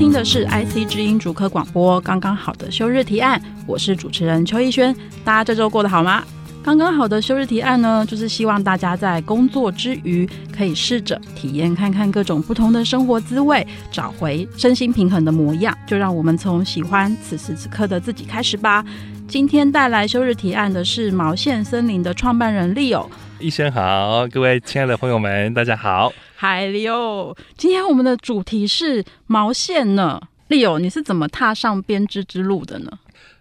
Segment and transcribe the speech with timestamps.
[0.00, 4.96] 听的是 IC 之音主科广播，刚刚好的休日提案，我是主持人邱逸轩。
[5.22, 6.24] 大家这周过得好吗？
[6.64, 15.76] 刚刚好的休日提案呢，就是希望大家在工作之余，可以试着体验看看各种不同的生活滋味，找回身心平衡的模样。
[15.86, 18.82] 就让我们从喜欢此时此刻的自己开始吧。
[19.28, 23.06] 今天带来休日提案的是毛线森林的创办人利友。
[23.38, 23.50] 医。
[23.50, 26.10] 生好，各位亲爱的朋友们，大家好。
[26.42, 30.18] 嗨，Leo，今天我们的主题是毛线呢。
[30.48, 32.90] Leo，你是怎么踏上编织之路的呢？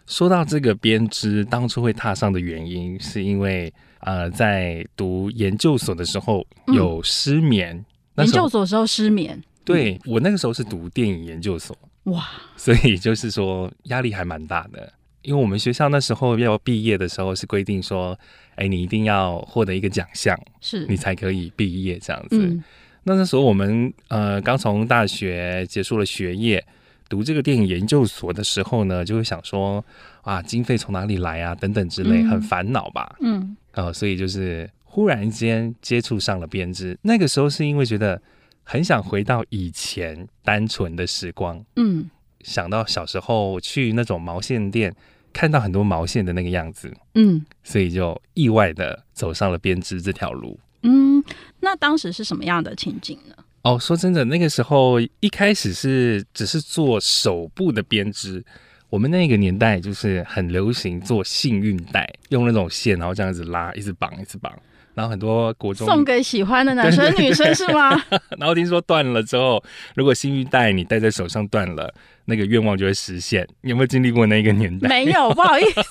[0.05, 7.73] 说到这个编织，当初会踏上的原因，是因为呃，在读研究所的时候有失眠。
[8.15, 9.41] 嗯、研究所时候失眠？
[9.63, 11.73] 对，我那个时候是读电影研究所。
[12.03, 14.91] 哇，所以就是说压力还蛮大的。
[15.21, 18.19] 因为我们学校那时候要毕业的时候是规定说，
[18.55, 22.37] 哎，你一定要获得一个奖项，是你才可以毕业这样子。
[22.37, 22.61] 嗯、
[23.09, 26.63] 那那时候我们呃刚从大学结束了学业，
[27.09, 29.83] 读这个电影研究所的时候呢，就会想说
[30.21, 33.15] 啊，经费从哪里来啊，等等之类，很烦恼吧。
[33.21, 38.21] 嗯，呃，所以就是忽然间接触上了编织，那个时候是因为觉得
[38.63, 41.59] 很想回到以前单纯的时光。
[41.77, 42.07] 嗯。
[42.41, 44.95] 想到小时候去那种毛线店，
[45.33, 50.57] 看到很多毛线的那个样子，嗯，所以就意外的走上了编织这条路。
[50.83, 51.23] 嗯，
[51.59, 53.35] 那当时是什么样的情景呢？
[53.63, 58.43] 哦，说真的，那个时候一开始是只是做手部的编织。
[58.89, 64.51] 我们那个年代就是很流行做幸运带，用那种线，然后这样子拉，一直绑，一直绑。
[64.95, 67.91] 然后很多国中送给喜欢的男生女生是吗？
[68.39, 69.63] 然后听说断了之后，
[69.95, 71.93] 如果幸运带你戴在手上断了，
[72.29, 73.45] 那个愿望就会实现。
[73.61, 74.87] 你有没有经历过那个年代？
[74.87, 75.81] 没有，不好意思，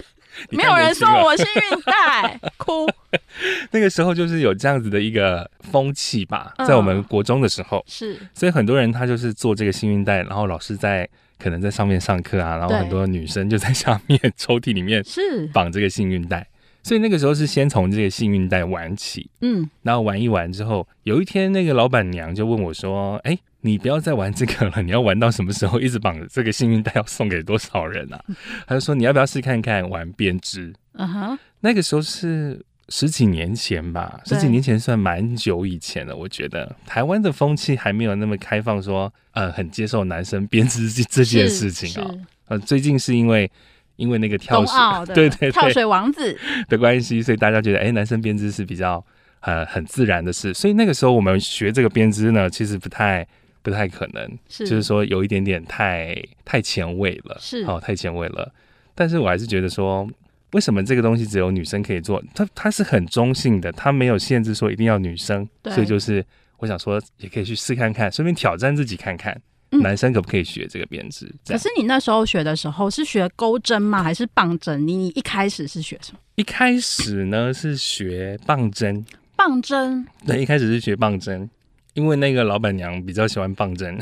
[0.50, 2.88] 没有人说我幸运带，哭。
[3.72, 11.08] 那个时候就是有这样子的一个风气吧，在我们国中的时候、嗯、是，所以很多人他就是做这个幸运带，然后老师在
[11.38, 16.46] 可能在上面上课啊，然后很多女生就在下面抽屉里面是绑这个幸运带。
[16.88, 25.78] 所以那个时候是先从这个幸运带玩起，嗯，然后玩一玩之后，有一天那个老板娘就问我说：“哎，你不要再玩这个了，你要玩到什么时候？
[25.78, 28.18] 一直绑这个幸运带要送给多少人啊？”
[28.66, 36.16] 他就说：“你要不要试看看玩编织？”啊哈，那个时候是十几年前吧，十几年前算蛮久以前了。
[36.16, 42.10] 我觉得台湾的风气还没有那么开放，说呃很接受男生编织这这件事情啊。
[42.46, 43.50] 呃，最近是因为。
[43.98, 46.38] 因为那个跳水，对对对，跳水王子
[46.70, 49.04] 的关系，所以大家觉得，哎，男生编织是比较
[49.40, 50.54] 呃很自然的事。
[50.54, 53.26] 所以那个时候我们学这个编织呢，其实不太
[53.60, 58.50] 不太可能，是就是说有一点点太太前卫了，是哦，太前卫了。
[58.94, 60.08] 但是我还是觉得说，
[60.52, 62.22] 为什么这个东西只有女生可以做？
[62.34, 66.24] 它它是很中性的，它没有限制说一定要女生，所以就是
[66.58, 69.40] 我想说，也可以去试看看，顺便挑战自己看看。
[69.70, 71.26] 男生可不可以学这个编织？
[71.26, 71.38] 嗯。
[71.46, 74.02] 可是你那时候学的时候是学钩针吗？
[74.02, 74.86] 还是棒针？
[74.86, 76.18] 你你一开始是学什么？
[76.36, 79.04] 一开始呢是学棒针。
[79.36, 80.06] 棒针？
[80.26, 81.48] 对，一开始是学棒针。
[81.98, 83.98] 因为那个老板娘比较喜欢棒针，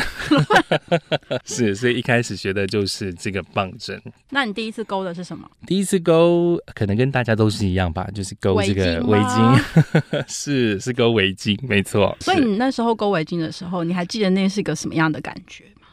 [1.46, 3.98] 是，所以一开始学的就是这个棒针。
[4.28, 5.50] 那你第一次勾的是什么？
[5.66, 9.60] 第一次勾可能跟大家都是一样吧，就是勾这个围巾，
[10.10, 12.14] 围巾 是是勾围巾，没错。
[12.20, 15.88] 所以你那时候勾围巾的时候，你还记得那是一个什么样的感觉吗？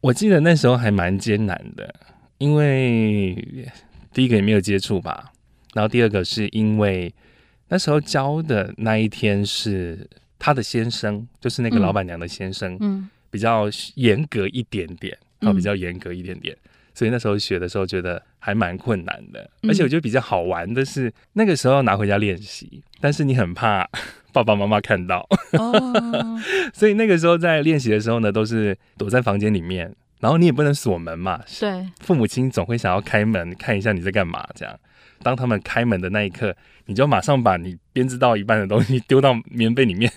[0.00, 1.94] 我记得那时候还蛮艰难的，
[2.38, 3.70] 因为
[4.14, 5.32] 第一个也没有接触吧，
[5.74, 7.14] 然后第二个是因为
[7.68, 10.08] 那时候教的那一天是。
[10.38, 16.56] 他的先生就是那个老板娘的先生，嗯，比较严格一点点，啊、嗯，比较严格一点点，
[16.94, 23.88] 所以那时候学的时候觉得还蛮困难的，嗯，而且我觉得比较好玩的是那个时候拿回家练习，但是你很怕
[24.32, 26.40] 爸爸妈妈看到，哦，
[26.74, 34.78] 所以那个时候在练习的时候呢，都是躲在房间里面，然后你也不能锁门嘛，对，父母亲总会想要开门看一下你在干嘛，这样。
[35.22, 36.54] 当他们开门的那一刻，
[36.86, 40.10] 你就马上把你编织到一半的东西丢到棉被里面，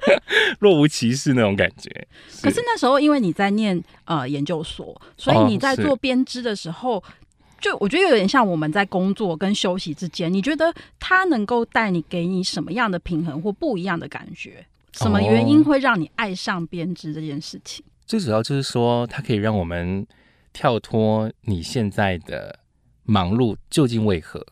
[0.60, 1.90] 若无其事那种感觉。
[2.42, 7.02] 可是那时候，因为你在念呃研究所，所以你在做编织的时候，哦，
[7.60, 10.32] 就我觉得有点像我们在工作跟休息之间。
[10.32, 14.66] 你觉得它能够带你给你什么样的平衡或不一样的感觉？
[14.92, 17.84] 什么原因会让你爱上编织这件事情？
[18.06, 20.04] 最主要就是说，它可以让我们
[20.52, 22.58] 跳脱你现在的
[23.04, 24.44] 忙碌究竟为何？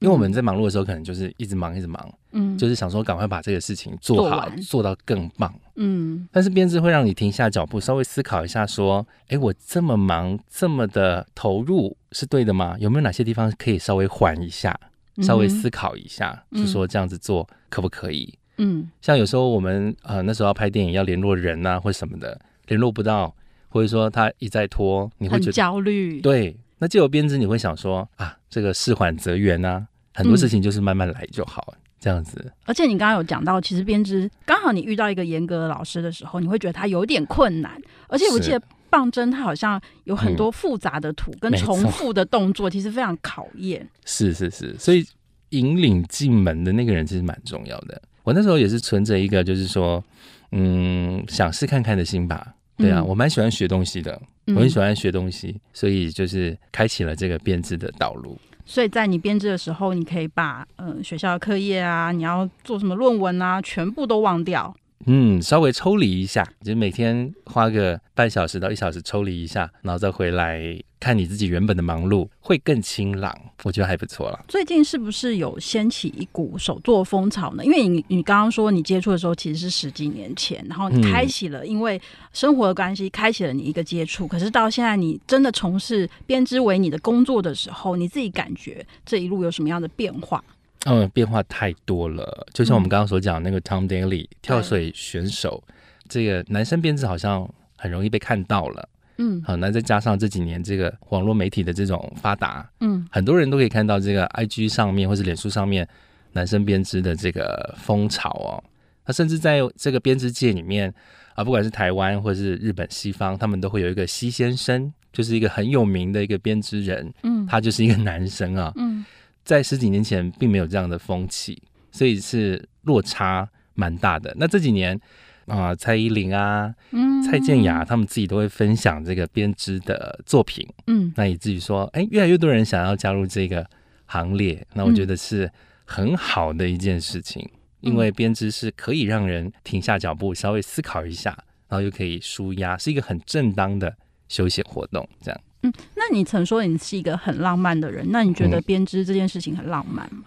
[0.00, 6.28] 因为我们在忙碌的时候，可能就是一直忙，一直忙，嗯，就是想说赶快把这个事情做好，做，做到更棒，嗯。
[6.30, 12.76] 但是编制会让你停下脚步，稍微思考一下，说：哎，我这么忙，这么的投入，是对的吗？
[12.78, 14.78] 有没有哪些地方可以稍微缓一下，
[15.22, 18.38] 稍微思考一下，嗯、就说这样子做可不可以？
[18.58, 23.34] 嗯，像有时候我们呃那时候要拍电影，要联络人啊或什么的，联络不到，
[23.68, 26.20] 或者说他一再拖，你会觉得焦虑。
[26.20, 29.86] 对，那借由编织，你会想说啊，这个事缓则圆啊。
[30.12, 32.52] 很多事情就是慢慢来就好，嗯、这样子。
[32.66, 37.80] 而且你刚刚有讲到，其实编织刚好你遇到一个严格的老师的时候，你会觉得他有点困难。
[38.06, 38.60] 而且我记得
[38.90, 43.88] 棒针它好像有很多复杂的图跟重复的动作，其实非常考验。
[44.04, 45.02] 是是是，所以
[45.48, 48.02] 引领进门的那个人其实蛮重要的。
[48.24, 50.04] 我那时候也是存着一个就是说，
[50.52, 52.54] 嗯，想试看看的心吧。
[52.76, 58.38] 对啊，嗯、我蛮喜欢学东西的，我很喜欢学东西，嗯、所以就是开启了这个编制的道路。
[58.66, 64.74] 所以在你编制的时候，你可以把嗯、呃、学校的课业啊，你要做什么论文啊，全部都忘掉。
[65.06, 73.34] 嗯，稍微抽离一下，就每天花个半小时到一小时抽离一下，然后再回来看你自己原本的忙碌，会更清朗。
[73.62, 74.44] 我觉得还不错了。
[74.48, 77.64] 最近是不是有掀起一股手作风潮呢？
[77.64, 82.00] 因为你你刚刚说你接触的时候其实是十几年前，然后你开启了，因为
[82.32, 84.26] 生活的关系开启了你一个接触。
[84.26, 90.42] 可是到现在你真的从事编织为你的工作的时候，你自己感觉这一路有什么样的变化？
[90.84, 92.46] 嗯，变化太多了。
[92.52, 95.74] 就像我们刚刚所讲那个 Tom Daley 跳水选手，嗯、
[96.08, 98.88] 这个男生编织好像很容易被看到了。
[99.16, 105.88] 嗯，好，那再加上这几年这个网络媒体的这种发达，嗯，很多人都可以看到这个 IG 上面或是脸书上面
[106.32, 108.62] 男生编织的这个风潮哦。
[109.06, 110.92] 那甚至在这个编织界里面
[111.34, 117.12] 啊，不管是台湾或是日本西方，他们都会有一个西先生，就是一个很有名的一个编织人。
[117.22, 118.72] 嗯，他就是一个男生啊。
[118.76, 119.04] 嗯。
[119.44, 121.62] 在十几年前，并没有这样的风气，
[121.92, 124.34] 所以是落差蛮大的。
[124.38, 124.98] 那这几年
[125.46, 133.68] 啊、呃，蔡依林啊，嗯，蔡健雅他们自己都会分享这个编织的作品，嗯，那以至于说，哎，越来越多人想要加入这个
[134.06, 134.66] 行列。
[134.72, 135.50] 那我觉得是
[135.84, 137.42] 很好的一件事情，
[137.82, 141.30] 嗯、因为编织是可以让人停下脚步，稍微思考一下，
[141.68, 143.94] 然后又可以舒压，是一个很正当的
[144.28, 145.40] 休闲活动，这样。
[145.64, 150.24] 嗯，那你曾说你是一个很浪漫的人，那你觉得编织这件事情很浪漫吗？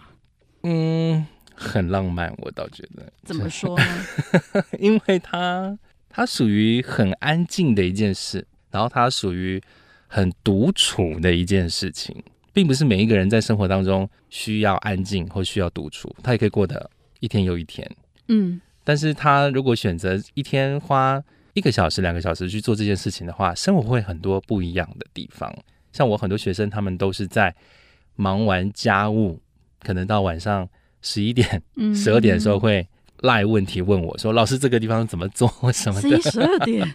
[0.63, 1.23] 嗯，
[1.53, 3.13] 很浪漫，我倒觉得。
[3.23, 4.05] 怎么说呢？
[4.79, 5.77] 因为它
[6.09, 9.61] 它属于很安静的一件事，然后它属于
[10.07, 16.89] 很独处的一件事情，并不是每一个人在生活当中需要安静或需要独处，他也可以过得
[17.19, 17.87] 一天又一天。
[18.27, 21.23] 嗯，但是他如果选择一天花。
[21.57, 25.51] 一个小时、两个小时去做这件事情的话，生活会很多不一样的地方。
[25.91, 27.55] 像我很多学生，他们都是在
[28.15, 29.39] 忙完家务，
[29.81, 30.69] 可能到晚上
[31.01, 31.59] 十一点、
[31.95, 32.87] 十二点的时候会
[33.21, 35.51] 赖问题问我说：“嗯、老师，这个地方怎么做？
[35.73, 36.87] 什么的？”十一、十二点。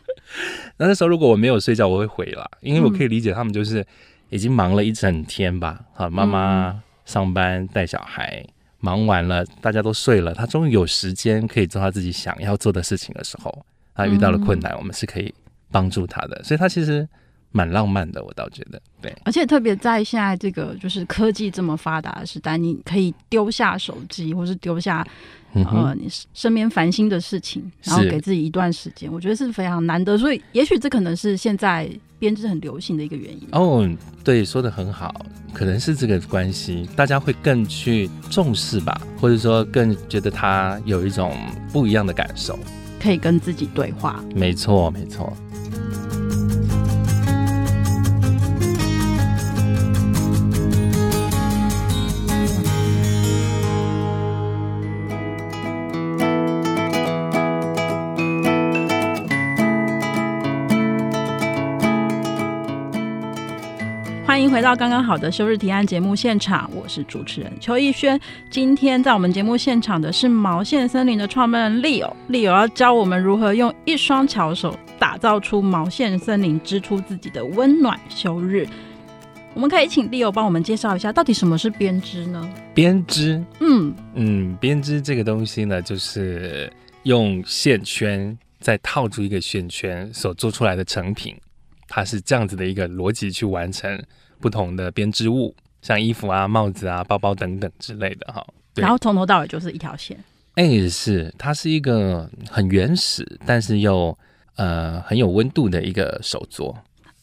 [0.77, 3.85] 那那时候如果我没有睡觉，我会回啦，因为我可以理解他们就是
[4.31, 5.85] 已经忙了一整天吧。
[5.95, 8.47] 好，妈妈上班带小孩，
[8.79, 13.67] 忙完了，大家都睡了，他终于有时间可以做他自己想要做的事情的时候。
[13.95, 15.33] 他遇到了困难，嗯、我们是可以
[15.71, 17.07] 帮助他的，所以他其实
[17.51, 19.15] 蛮浪漫的，我倒觉得，对。
[19.25, 25.07] 而且特别在现在这个就是科技这么发达的时代，你可以丢下手机，或是丢下、
[25.53, 30.17] 呃你身边烦心的事情，然后给自己一段时间，我觉得是非常难得。
[30.17, 31.87] 所以，也许这可能是现在
[32.19, 33.47] 编织很流行的一个原因。
[33.53, 33.87] 哦，
[34.25, 35.15] 对，说的很好，
[35.53, 41.37] 可能是这个关系，大家会更去重视吧，或者说更觉得他有一种
[41.71, 42.59] 不一样的感受。
[43.03, 45.37] 可以跟自己对话，没错，没错。
[64.53, 68.21] 回到刚刚好的休日提案节目现场，我是主持人邱逸轩。
[68.51, 78.69] 今天在我们节目现场的是毛线森林的创办人 Leo，Leo 要教我们如何用一双巧手打造出毛线森林，织出自己的温暖休日。
[79.55, 82.47] 我们可以请 Leo 帮我们介绍一下，到底什么是编织呢？
[82.75, 86.71] 编织，嗯嗯，编织这个东西呢，就是
[87.05, 91.35] 用线圈再套住一个线圈所做出来的成品，
[91.89, 93.99] 它是这样子的一个逻辑去完成。
[94.43, 98.45] 不同的编织物，像衣服啊、帽子啊、包包等等之类的哈。
[98.75, 100.17] 然后从头到尾就是一条线。
[100.57, 104.17] 哎、欸，是，它是一个很原始，但是又
[104.57, 106.77] 呃很有温度的一个手作。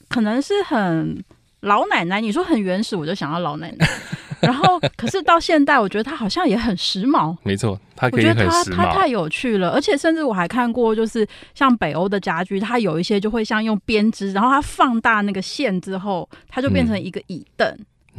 [0.07, 1.23] 可能是很
[1.59, 3.87] 老奶奶，你说很原始，我就想到老奶奶。
[4.41, 7.35] 然后，可是到现代，我觉得它好像也很时髦。
[7.43, 8.47] 没错，它可以很时髦。
[8.47, 17.67] 我觉得它它太有趣了，而且甚至我还看过，就是像北欧的家具，它有一些就会像用编织，然后它放大那个线之后，它就变成一个椅凳。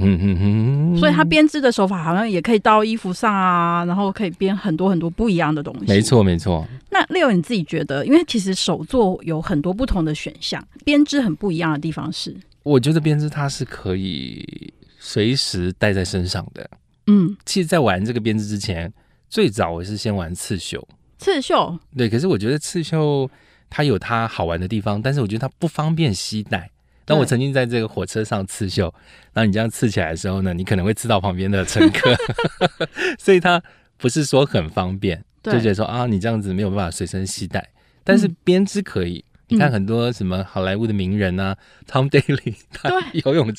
[0.02, 0.96] 嗯嗯嗯。
[0.96, 5.86] 所以它编织的手法好像也可以到衣服上啊，然后可以编很多很多不一样的东西。
[5.86, 6.66] 没错没错。
[6.90, 14.72] 那 Leo 你自己觉得，因为其实手作有很多不同的选项，编织很不一样的地方是，我觉得编织它是可以。
[15.12, 16.70] 随时带在身上的，
[17.08, 18.92] 嗯，其实，在玩这个编织之前，
[19.28, 20.86] 最早我是先玩刺绣。
[21.18, 23.28] 刺绣，对，可是我觉得刺绣
[23.68, 26.70] 它有它好玩的地方，但是我觉得它不方便携带。
[27.04, 28.84] 当我曾经在这个火车上刺绣，
[29.32, 32.14] 然后你这样刺起来的时候呢，你可能会刺到旁边的乘客，
[33.18, 33.60] 所以它
[33.96, 37.68] 不是说很方便，就觉得说啊，你这样子没有办法随身携带。
[38.04, 39.18] 但是编织可以。
[39.18, 41.56] 嗯你看很多什么好莱坞的名人啊，
[41.92, 43.52] 嗯， Tom Daley，他游泳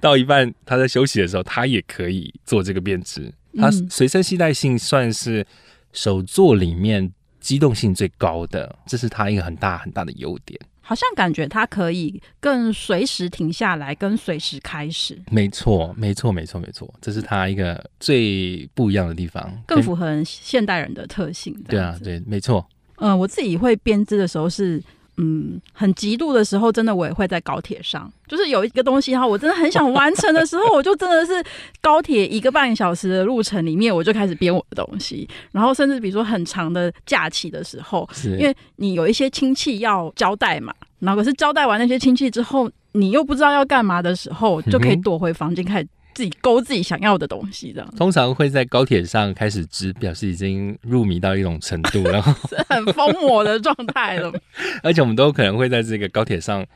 [0.00, 3.32] 到一半，他在休息的时候，他也可以做这个编织。
[3.56, 5.46] 他随身携带性算是
[5.92, 10.60] 手作里面机动性最高的，这是他一个很大很大的优点。
[10.80, 15.18] 好像感觉他可以更随时停下来，跟随时开始。
[15.30, 21.54] 没错，没错，没错，没错，这是他一个最不一样的地方，更符合现代人的特性。
[21.68, 22.66] 对啊，对，没错。
[22.96, 24.82] 嗯，我自己会编织的时候是。
[25.20, 31.44] 嗯，很极度的时候，真的我也会在高铁上，就是有一个东西哈，我真的很想完成的时候，我就真的是
[31.80, 35.28] 高铁一个半小时的路程里面，我就开始编我的东西。
[35.50, 38.08] 然后甚至比如说很长的假期的时候，
[38.38, 45.88] 因为你有一些亲戚要交代嘛，然后可是交代完那些亲戚之后，你又不知道要干嘛的时候，就可以躲回房间开始。
[46.18, 52.32] 自己勾自己想要的东西，这样通常会在高铁上开始织，表示已经入迷到一种程度， 然后
[52.68, 54.32] 很疯魔的状态了。
[54.82, 56.66] 而且我们都可能会在这个高铁上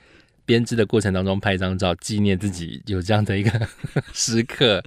[0.45, 3.51] 编织的过程当中拍一张照，纪念自己有这样的一个
[4.15, 4.81] 时刻。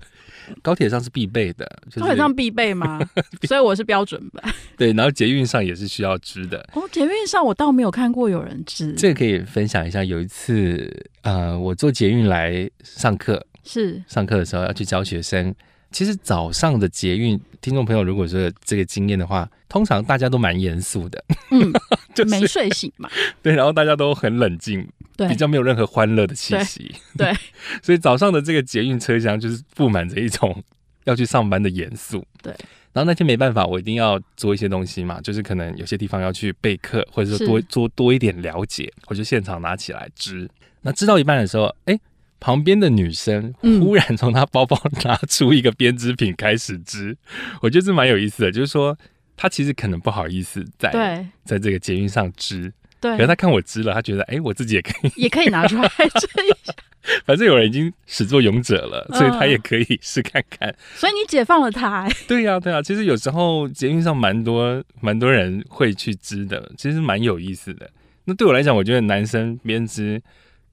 [0.62, 3.01] 高铁上是必备的，就是、高铁上必备吗？
[3.47, 4.53] 所以我是标准版。
[4.77, 6.65] 对，然后捷运上也是需要织的。
[6.75, 8.93] 哦，捷运上我倒没有看过有人织。
[8.93, 13.45] 这个可以分享一下，有一次，呃，我坐捷运来上课。
[13.65, 15.53] 是上课的时候要去教学生。
[15.91, 21.72] 其实早上的捷运，听众朋友如果说这个经验的话，通常大家都蛮严肃的，嗯，
[22.13, 23.10] 就没睡醒嘛。
[23.41, 26.93] 对，然后大家都很冷静，对，比较没有任何欢乐的气息。
[27.17, 27.31] 对，
[27.81, 30.62] 所以早上的这个捷运车厢就是布满着一种
[31.05, 32.25] 要去上班的严肃。
[32.41, 32.51] 对，
[32.91, 40.50] 然后那天没办法，我一定要做一些东西嘛，就是可能有些地方要去备课，或者说多做多一点了解，我就现场拿起来织。
[40.81, 41.98] 那织到一半的时候，哎。
[42.39, 48.51] 旁边的女生忽然从她包包拿出一个编织品开始织，嗯、 我觉得这蛮有意思的。
[48.51, 48.96] 就是说，
[49.36, 53.12] 她其实可能不好意思在对在这个捷运上织，对。
[53.13, 56.74] 可是她看我织了，她觉得哎，我自己也可以，也可以拿出来织一下。
[57.24, 60.70] 反正有人已经始作俑者了，所以她也可以试看看。
[60.70, 62.10] 嗯、所以你解放了她。
[62.27, 62.82] 对呀、啊，对呀、啊。
[62.82, 67.89] 其实有时候捷运上蛮多蛮多人会去织的，其实蛮有意思的。
[68.25, 70.22] 那对我来讲，我觉得男生编织。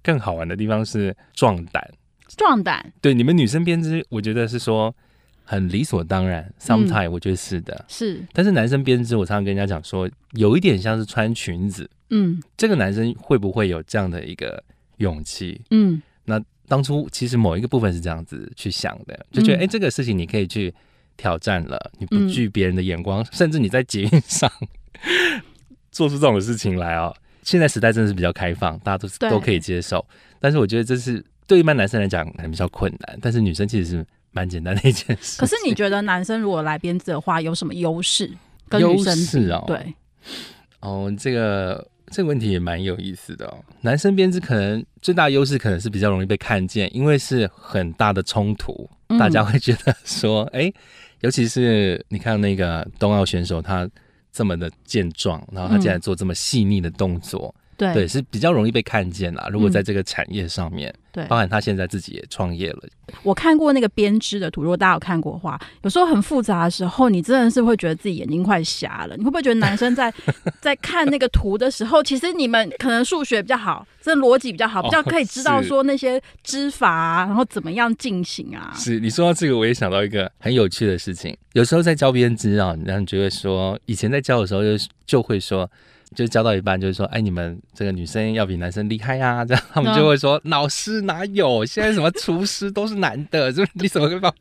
[0.02, 1.88] 更好玩的地方是壮胆，
[2.28, 2.92] 壮胆。
[3.00, 4.94] 对，你们女生编织，我觉得是说
[5.44, 6.52] 很理所当然。
[6.60, 8.24] Sometimes、嗯、我觉得是的，是。
[8.32, 11.88] 但是男生编织，我常常跟人家讲说，有一点像是穿裙子。
[12.10, 14.62] 嗯，这个男生会不会有这样的一个
[14.98, 15.60] 勇气？
[15.70, 20.74] 嗯，那当初其实某一个部分是这样子去想的，就觉得哎、嗯，这个事情你可以去
[21.16, 24.50] 挑战了，你不惧别人的眼光，嗯、甚至你在捷运上
[25.90, 27.14] 做出这种事情来哦。
[27.42, 30.04] 现在时代真的是比较开放，大家都是都可以接受。
[30.40, 35.40] 但是我觉得这是对一般男生来讲可能比较困难，但是女生其实是蛮简单的一件事。
[35.40, 38.30] 可是你觉得男生如果来编织的话，有什么优势？
[38.78, 39.94] 优势哦，对，
[40.80, 43.58] 哦，这个这个问题也蛮有意思的哦。
[43.82, 50.72] 男生编织可能最大优势可能是比较容易被看见，因为是很大的冲突，嗯、大家会觉得说，哎，
[51.20, 53.88] 尤其是你看那个冬奥选手他。
[54.32, 59.48] 这么的健壮，然后他竟然做这么细腻的动作，嗯、对，对，是比较容易被看见啦。
[59.50, 62.82] 如果在这个产业上面，对、嗯，包含他现在自己也创业了。
[63.22, 69.16] 我看过那个编织的图，如果大家有看过的话，有时候很复杂的时候，你真的是会觉得自己眼睛快瞎了。
[69.16, 70.12] 你会不会觉得男生在
[70.62, 78.72] 在看那个图的时候，其实你们可能数学比较好，这逻辑比较好，比较可以知道说那些织法啊，然后怎么样进行啊？
[78.76, 81.36] 是你说到这个，我也想到一个很有趣的事情。
[81.52, 85.70] 有时候在教编织啊，然后你就会说，以前在教的时候就就会说，
[86.14, 91.64] 就教到一半，就是说，哎，你们这个女生要比男生厉害呀、啊， 这样他们就会说，嗯、老师哪有？
[91.64, 94.32] 现在什么厨师都是男的，就是你怎么会把，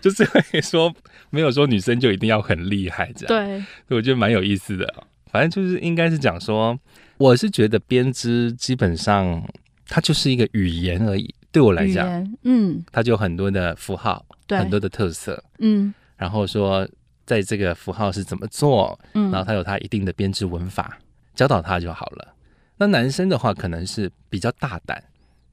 [0.00, 0.92] 就是会说
[1.30, 3.46] 没有说女生就一定要很厉害这样。
[3.88, 4.86] 对，我觉得蛮有意思的。
[5.30, 6.78] 反正就是应该是讲说，
[7.18, 9.42] 我是觉得编织基本上
[9.86, 11.32] 它就是一个语言而已。
[11.52, 12.06] 对我来讲，
[12.44, 16.88] 嗯，它就很多的符号，对，很多的特色，嗯，然后说
[17.26, 20.96] 在这个符号是怎么做，嗯，然后它有它一定的编织文法。
[21.40, 22.34] 教导他就好了。
[22.76, 25.02] 那男生的话，可能是比较大胆，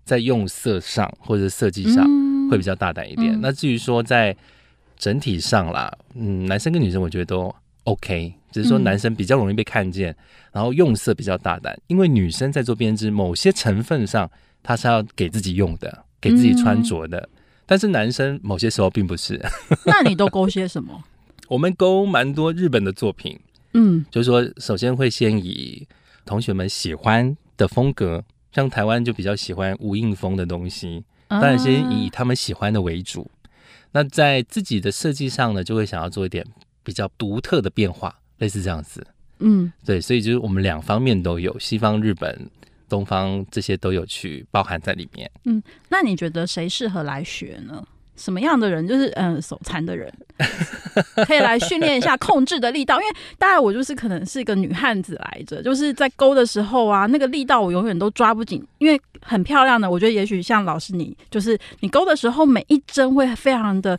[0.04, 2.06] 在用色上或者设计上
[2.52, 3.34] 会比较大胆一点。
[3.34, 4.36] 嗯、那至于说在
[4.98, 10.18] 整体上啦，嗯，男生跟女生我觉得都 OK，只是说男生比较容易被看见，嗯、
[10.56, 11.80] 然后用色比较大胆。
[11.88, 14.30] 因为女生在做编织，某些成分上
[14.62, 17.18] 她是要给自己用的，给自己穿着的。
[17.20, 17.30] 嗯、
[17.66, 19.42] 但是男生某些时候并不是。
[19.88, 21.02] 那你都勾些什么？
[21.48, 23.40] 我们勾蛮多日本的作品。
[23.78, 25.88] 嗯，就是说，首先会先以
[26.26, 33.30] 同学们喜欢的风格，像台湾就比较喜欢无印风的东西，当然先以他们喜欢的为主。
[33.92, 36.46] 那在自己的设计上呢，就会想要做一点
[36.84, 39.06] 比较独特的变化，类似这样子。
[39.40, 42.50] 嗯，对，所以就是我们两方面都有，西方、日本、
[42.90, 45.30] 东方这些都有去包含在里面。
[45.46, 47.88] 嗯，那你觉得谁适合来学呢？
[48.18, 50.12] 什么样的人就是嗯手残的人，
[51.26, 63.98] 可以来训练一下控制的力道，因为大概我就是可能是一个女汉子来着，就是在勾的时候啊，那个力道我永远都抓不紧，因为很漂亮的，我觉得也许像老师你，就是你勾的时候每一针会非常的。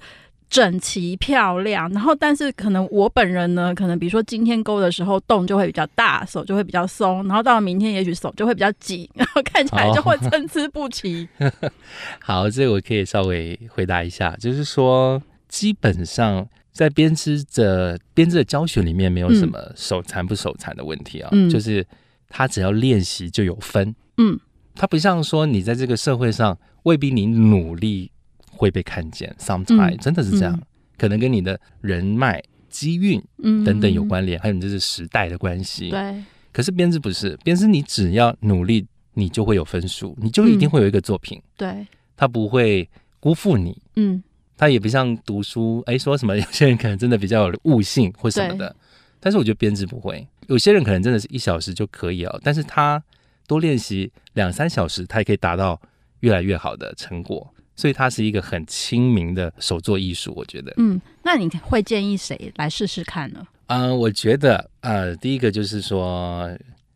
[0.50, 11.28] 整齐漂亮，然后但是可能我本人呢，可能比如说今天勾的时候动就会比较大，手就会比较松，然后到了明天也许手就会比较紧， 然后看起来就会参差不齐。
[12.20, 21.86] 好，这个我可以稍微回答一下，就是说基本上在编织的编织的教学里面没有什么手残不手残的问题啊，嗯、就是
[22.30, 24.40] 他只要练习就有分，嗯，
[24.74, 28.10] 他不像说你在这个社会上未必你努力。
[28.58, 30.62] 会被看见，sometimes、嗯、真的是这样，嗯、
[30.98, 33.22] 可能跟你的人脉、机运
[33.64, 35.90] 等等有关联，嗯、还有你这是时代的关系。
[35.90, 36.22] 对，
[36.52, 38.84] 可是编织不是，编织你只要努力，
[39.14, 41.38] 你就会有分数，你就一定会有一个作品。
[41.38, 42.88] 嗯、对，他不会
[43.20, 43.80] 辜负你。
[43.94, 44.20] 嗯，
[44.56, 48.74] 他也不像读书，哎，说什么有些人可能真的比较有悟性或什么的，
[49.20, 53.02] 但是我觉得编织不会，有些人可能真的是一小时就可以了，但是他
[53.46, 55.80] 多练习两三小时，他也可以达到
[56.20, 57.54] 越来越好的成果。
[57.78, 60.74] 所以它是一个很亲民的手作艺术，我觉得。
[60.78, 63.46] 嗯，那你会建议谁来试试看呢？
[63.68, 66.50] 嗯、呃，我觉得，呃，第一个就是说，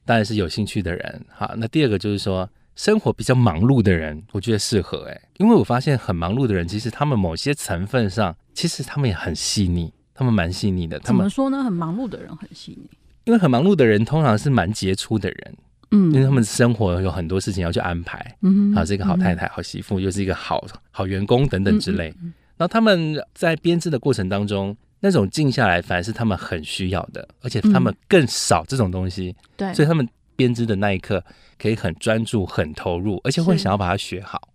[0.05, 1.55] 当然是有兴趣的人，好。
[1.57, 5.09] 那第二个就是说，生活比较忙碌的人，我觉得适合。
[5.09, 10.99] 哎，因为我发现很忙碌的人，其实他们某些成分上，其实他们也很细腻，他们蛮细腻的。
[10.99, 11.63] 他们怎么说呢？
[11.63, 12.91] 很忙碌的人很细腻，
[13.23, 15.57] 因为很忙碌的人通常是蛮杰出的人。
[15.93, 22.13] 嗯，因为他们生活有很多事情要去安排，嗯，啊，是一个好太太、好媳妇，又是一个好好员工等等之类。
[22.57, 31.23] 然后他们在编织的过程当中，那种静下来，反而是他们很需要的，而且他们更少这种东西，对，所以他们编织的那一刻
[31.59, 34.49] 可以很专注、很投入，而且会想要把它学好。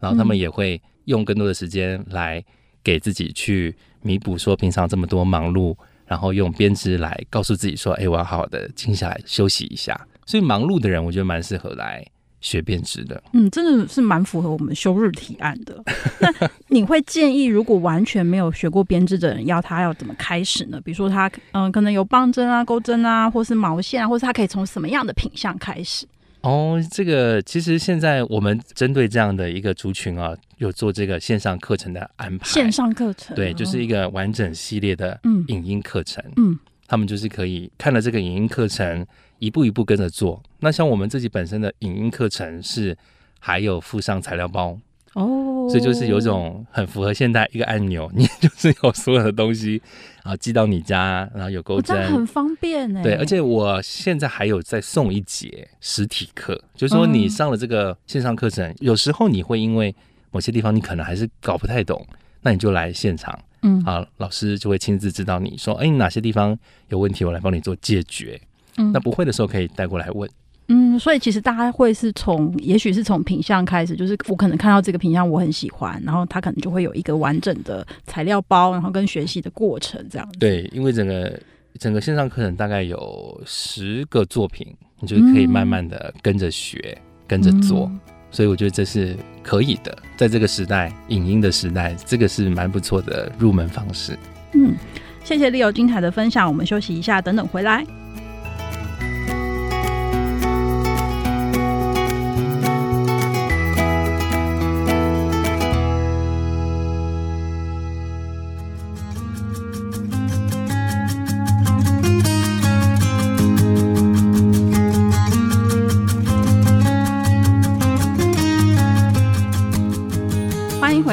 [0.00, 2.44] 然后他们也会用更多的时间来
[2.82, 9.98] 给自己去弥补，说平常这么多忙碌，然后用编织来告诉自己说，哎，我要好好的静下来休息一下。
[10.26, 12.04] 所以忙碌的人，我觉得蛮适合来
[12.40, 13.22] 学编织的。
[13.32, 15.82] 嗯，真的是蛮符合我们休日提案的。
[16.20, 20.80] 那你会建议，如果完全没有学过编织的人，要他要怎么开始呢？
[20.84, 26.06] 比如说他嗯，可能有棒针啊、钩针啊，或是毛线啊，或是他可以从什么样的品相开始？
[26.42, 32.46] 哦，这个其实现在我们针对这样的一个族群啊，有做这个线上课程的安排。
[32.46, 36.22] 线上课程，对，就是一个完整系列的影音课程。
[36.36, 39.06] 嗯，嗯，他们就是可以看了这个影音课程。
[39.44, 40.42] 一步一步跟着做。
[40.60, 42.96] 那像我们自己本身的影音课程是
[43.38, 44.78] 还有附上材料包
[45.12, 49.80] 哦，所以就是有一种很符合现代一个按钮，你就是有所有的东西
[50.24, 53.02] 啊寄到你家，然后有钩针，很方便哎。
[53.02, 59.94] 对，而且我现在还有再送一节实体课，就是说你上了这个线上课程，有时候你会因为
[60.32, 62.04] 某些地方你可能还是搞不太懂，
[62.42, 68.40] 那你就来现场，嗯啊，老师就会亲自指导你说，哎，你哪些地方有问题，我来帮你做解决。
[68.76, 70.28] 嗯，那不会的时候可以带过来问。
[70.68, 80.38] 嗯，所以其实大家会是从，也许是从品相开始，就是我可能看到这个品相我很喜欢，然后他可能就会有一个完整的材料包，然后跟学习的过程这样子。
[80.38, 81.38] 对，因为整个
[81.78, 84.66] 整个线上课程大概有十个作品，
[85.00, 87.90] 你就可以慢慢的跟着学，嗯、跟着做。
[88.30, 94.18] 所以我觉得这是可以的，在这个时代，影音的时代，这个是蛮不错的入门方式。
[94.54, 94.74] 嗯，
[95.22, 97.84] 谢谢 Leo 精彩的分享，我们休息一下，等等回来。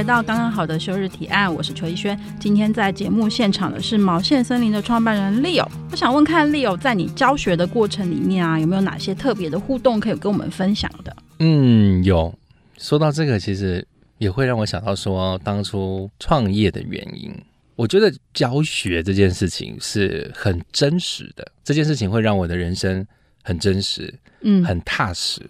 [0.02, 2.20] 回到刚刚好的休日提案，我是邱一轩。
[2.40, 5.64] 今天在节目现场的是毛线森林的创办人 Leo。
[5.92, 11.16] 我想问看 Leo 在你教学的过程里面啊，有没有哪些特别的互动可以跟我们分享的？
[11.38, 12.34] 嗯，有。
[12.80, 13.88] 说到这个，其实
[14.18, 17.32] 也会让我想到说当初创业的原因。
[17.76, 23.06] 我觉得教学这件事情是很真实的，这件事情会让我的人生
[23.44, 24.12] 很真实，
[24.42, 25.48] 嗯，很踏实。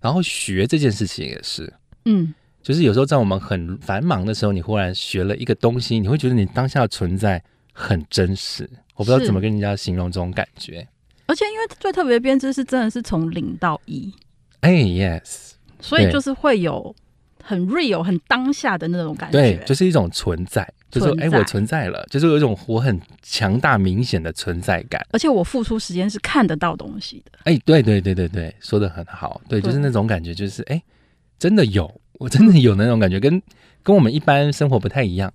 [0.00, 1.72] 然后学这件事情也是，
[2.06, 2.34] 嗯。
[2.64, 7.40] 就是有时候在我们很繁忙的时候，你忽然学了一个东西，你会觉得你当下的存在
[7.74, 8.68] 很真实。
[8.96, 10.86] 我不知道怎么跟人家形容这种感觉。
[11.26, 14.10] 而且因为最特别的编织是真的是从零到一，
[14.60, 16.94] 哎，yes，所以就是会有
[17.42, 19.38] 很 real、很当下的那种感觉。
[19.38, 25.06] 对，就是一种存在，就是说，哎，我存在了，就是有一种我很强大、明显的存在感。
[25.12, 27.38] 而且我付出时间是看得到东西的。
[27.44, 29.40] 哎，对对对对对，说的很好。
[29.48, 30.82] 对，就是那种感觉，就是哎，
[31.38, 32.00] 真的有。
[32.24, 33.42] 我真的有那种感觉，跟
[33.82, 35.30] 跟我们一般生活不太一样，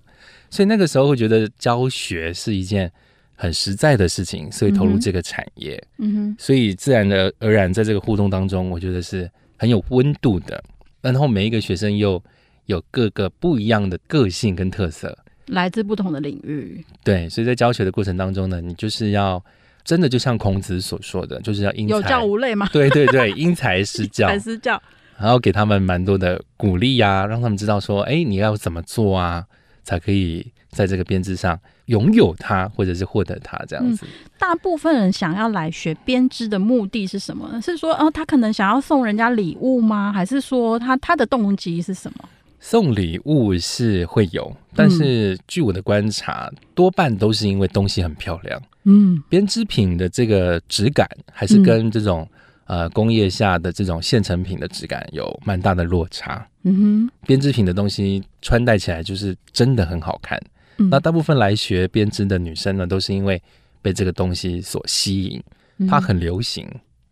[0.50, 2.90] 所以那个时候会觉得教学是一件
[3.36, 10.60] 很实在的事情，所以投入这个产业，嗯哼，所以自然的而然在这个互动当中，我觉得是很有温度的。
[11.00, 12.20] 然后每一个学生又
[12.66, 19.42] 有各个不一样的个性跟特色，来自不同的领域，对，所以在教学的过程当中呢，你就是要
[19.84, 22.68] 真的就像孔子所说的，就是要因材有教无类嘛？
[22.72, 24.82] 对对对，因材施教， 因材施教。
[25.20, 29.44] 然后给他们蛮多的鼓励呀、啊，让他们知道说，哎，你要怎么做啊，
[29.84, 34.08] 才可以在这个编织上拥有它，或者是获得它这样子、嗯。
[34.38, 37.60] 大部分人想要来学编织的目的是什么？
[37.60, 40.10] 是说，哦，他可能想要送人家礼物吗？
[40.10, 42.24] 还是说他他的动机是什么？
[42.58, 48.58] 送礼物是会有，但是据我的观察，嗯、多半都是因为东西很漂亮。
[48.84, 52.26] 嗯，编织品的这个质感还是跟这种。
[52.70, 56.46] 呃，工业下的这种现成品的质感有蛮大的落差。
[56.62, 60.40] 嗯哼，编织品的东西穿戴起来就是真的很好看。
[60.76, 63.42] 嗯，那大部分来学编织的女生呢，都是因为
[63.82, 65.42] 被这个东西所吸引。
[65.88, 66.64] 它很流行，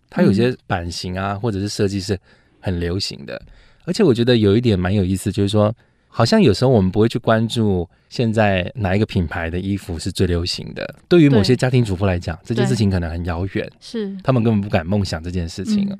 [0.08, 2.16] 它有些版型啊，或者是设计是
[2.60, 3.42] 很流行的。
[3.84, 5.74] 而且我觉得有一点蛮有意思，就是说。
[6.08, 10.94] 好像有时候我们不会去关注现在哪一个品牌的衣服是最流行的。
[11.08, 15.86] 对于某些家庭主妇来讲，这件事情可能很遥远，是他们根本不敢梦想这件事情。
[15.90, 15.98] 嗯、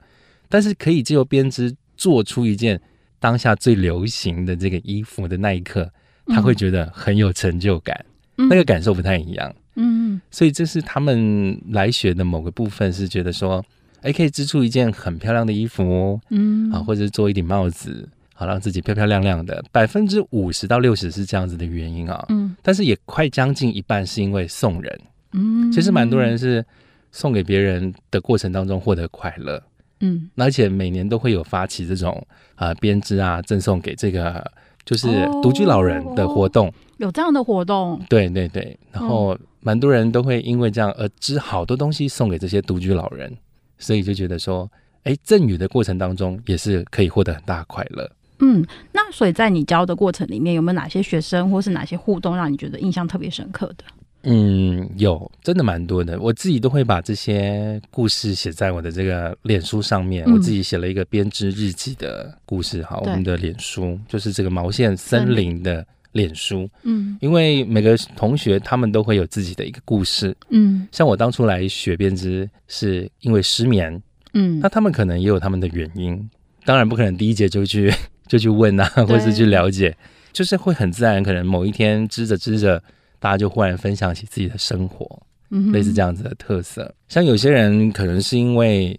[0.49, 2.81] 但是可以借由编织做出一件
[3.21, 5.89] 当下最流行的这个衣服的那一刻，
[6.27, 8.05] 他会觉得很有成就感，
[8.39, 9.55] 嗯、那个感受不太一样。
[9.77, 13.65] 嗯，所以这是他们来学的某个部分，是觉得说，
[14.01, 18.09] 哎，可以织出一件很漂亮的衣服，嗯，啊，或者是做一顶帽子。
[18.41, 25.01] 好，让自己漂漂亮亮的，百分之五十到六十是这样子的原因啊，嗯，但是也快将近一半是因为送人，
[25.33, 26.65] 嗯，其实蛮多人是
[27.11, 29.61] 送给别人的过程当中获得快乐，
[29.99, 32.25] 嗯，而且每年都会有发起这种
[32.55, 34.49] 啊编织啊赠送给这个
[34.85, 35.09] 就是
[35.43, 43.37] 独居老人的活动，哦，有这样的活动，对对对，然后蛮多人都会因为这样而织好多东西送给这些独居老人，
[43.79, 44.71] 所以就觉得说，
[45.03, 48.09] 哎，赠予的过程当中也是可以获得很大快乐。
[48.41, 53.85] 嗯，那所以在你教的过程里面，有没有哪些学生或是哪些互动让你觉得印象特别深刻的？
[54.23, 56.21] 嗯，有，真的蛮多的。
[56.21, 60.25] 我自己都会把这些故事写在我的这个脸书上面。
[60.27, 66.69] 嗯、我自己写了一个编织日记的故事，哈，我们的脸书就是这个毛线森林的脸书。
[66.83, 70.37] 嗯，因为每个同学他们都会有自己的一个故事。
[70.51, 74.03] 嗯，像我当初来学编织是因为失眠。
[74.35, 76.29] 嗯，那他们可能也有他们的原因，
[76.65, 77.93] 当然不可能第一节就去。
[78.29, 79.97] 就去问啊，或是去了解，
[80.33, 81.23] 就是会很自然。
[81.23, 82.81] 可能某一天织着织着，
[83.19, 86.95] 大家就忽然分享起自己的生活，嗯，类似这样子的特色。
[87.09, 88.99] 像有些人可能是因为，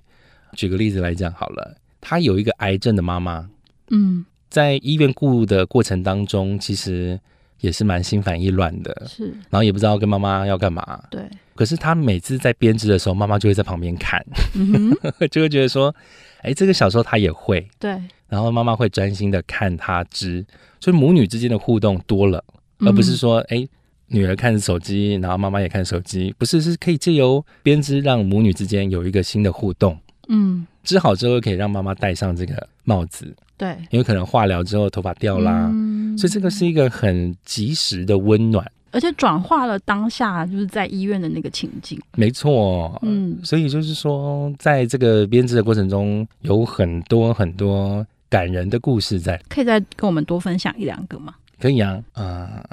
[0.54, 3.48] 举个例子来讲好了，他有一个癌症的妈妈，
[3.92, 7.20] 嗯，在医院顾的过程当中，其实
[7.60, 11.22] 也是蛮心烦意乱的，是，然后也不知道跟妈妈要干嘛，对。
[11.56, 14.96] 可是他每次在编织的时候，妈妈就会在旁边看，嗯、
[15.30, 15.94] 就会觉得说，
[16.42, 18.00] 哎，这个小时候他也会，对。
[18.28, 20.46] 然后妈妈会专心的看他织，
[20.80, 22.44] 所以母女之间的互动多了，
[22.80, 23.68] 而不是说哎，
[24.08, 29.98] 女儿看手机，然后妈妈也看手机，不是，是可以借由编织让母女之间有一个新的互动。
[30.28, 38.64] 嗯，织好之后可以让妈妈戴上这个帽子，对，因为可能化疗之后头发掉啦，嗯，所以这个是一个很及时的温暖。
[38.92, 51.36] 而且转化了当下就是在医院的那个情境，没错，嗯，所以就是说，在这个编织的过程中，有很多很多感人的故事在，可以再跟我们多分享一两个吗？
[51.60, 52.64] 可以啊，呃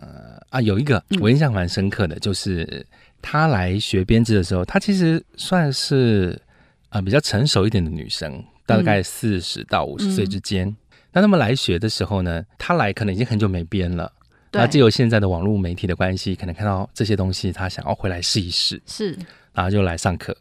[0.50, 2.86] 啊，有一个我印象蛮深刻的，就是
[3.20, 6.40] 她来学编织的时候，她其实算是
[6.88, 10.68] 啊、呃、比较成熟一点的女生，大概四十到五十岁之间。
[10.68, 10.76] 嗯
[11.12, 14.12] 当他们来学的时候呢，他来可能已经很久没编了。
[14.52, 19.18] 那借由现在的网络媒体的关系，可能看到这些东西，他想要回来试一试，是，
[19.52, 20.34] 然后就来上课。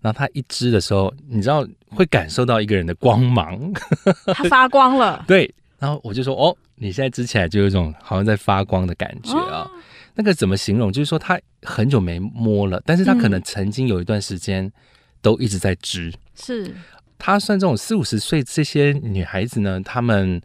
[0.00, 3.72] 然后他一织的时候，你知道会感受到一个人的光芒，
[4.34, 5.22] 他发光了。
[5.28, 9.70] 对，然后我就说，哦，你现在织起来就有一种好像在发光的感觉啊、哦。
[10.14, 10.90] 那个怎么形容？
[10.92, 14.72] 就是说他很久没摸了，但是他可能曾经有一段时间
[15.22, 16.12] 都一直在织。
[16.34, 16.74] 是，
[17.18, 20.42] 他算这种四五十岁这些女孩子呢，她们。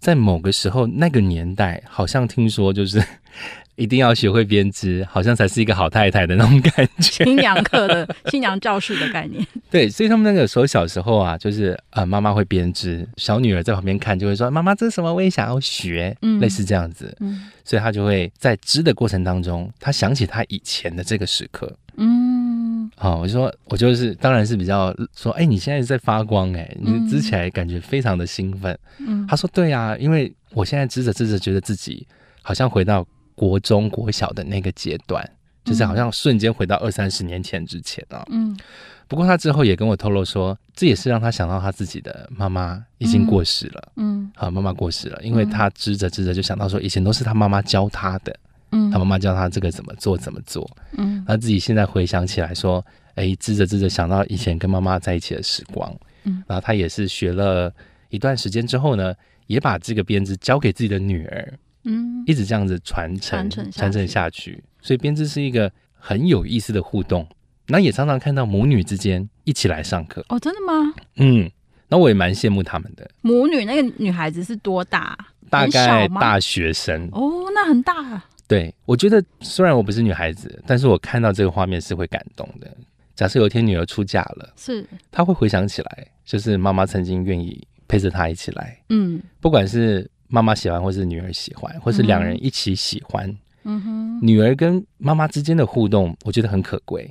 [0.00, 3.00] 在某个时候，那个年代，好像听说就是
[3.76, 7.24] 一定要学会编织，好像才是一个好太太的那种感觉。
[7.24, 9.46] 新娘课的 新娘教室的概念。
[9.70, 15.14] 对，所以他们那个时候小时候啊，就是呃，妈妈会编织，小女儿在旁边看，就会说：“妈妈，这是什么？
[15.14, 17.14] 我也想要学。”嗯，类似这样子。
[17.20, 21.70] 嗯，所以她就会在织的过程当中，她想起她以前的这个时刻。
[21.96, 22.29] 嗯。
[23.02, 28.78] 好、哦，我就说，我就是，当然是比较说，哎，你现在在发光，哎，你织起来感觉非常的兴奋。
[28.98, 32.06] 嗯，他说，对啊，因为我现在织着织着，觉得自己
[32.42, 33.02] 好像回到
[33.34, 35.26] 国中国小的那个阶段，
[35.64, 38.22] 就是好像瞬间回到二三十年前之前啊。
[38.30, 38.54] 嗯，
[39.08, 43.92] 不过他之后也跟我透露说，这也是让他想到他自己的妈妈已经过世了。
[43.96, 48.38] 嗯，好，妈妈过世了，因为他织着织着就想到说，以前都是他妈妈教他的。
[48.72, 57.72] 嗯，他妈妈教他这个怎么做怎么做，嗯，他自己现在回想起来说，哎，织着织着想到以前跟妈妈在一起的时光，嗯，然后他也是学了
[58.08, 59.14] 一段时间之后呢，
[59.46, 67.26] 也把这个编织交给自己的女儿，嗯，一直这样子传承传承下去，所以编织是一个很有意思的互动，
[67.66, 70.94] 那也常常看到母女之间一起来上课，哦，真的吗？
[71.16, 71.50] 嗯，
[71.88, 73.10] 那我也蛮羡慕他们的。
[73.22, 75.18] 母女那个女孩子是多大？
[75.50, 77.08] 大概大学生。
[77.10, 78.00] 哦，那很大。
[78.00, 78.24] 啊。
[78.50, 82.68] 对，我觉得虽然我不是女孩子，但是我看到这个画面是会感动的。
[83.14, 84.84] 假设有一天女儿出嫁了，是。
[85.12, 93.32] 她会回想起来，就是妈妈曾经愿意陪着她一起来，嗯，不管是妈妈喜欢，或是女儿喜欢，或是两人一起喜欢，
[93.62, 97.08] 嗯哼，女儿跟妈妈之间的互动，我觉得很可贵，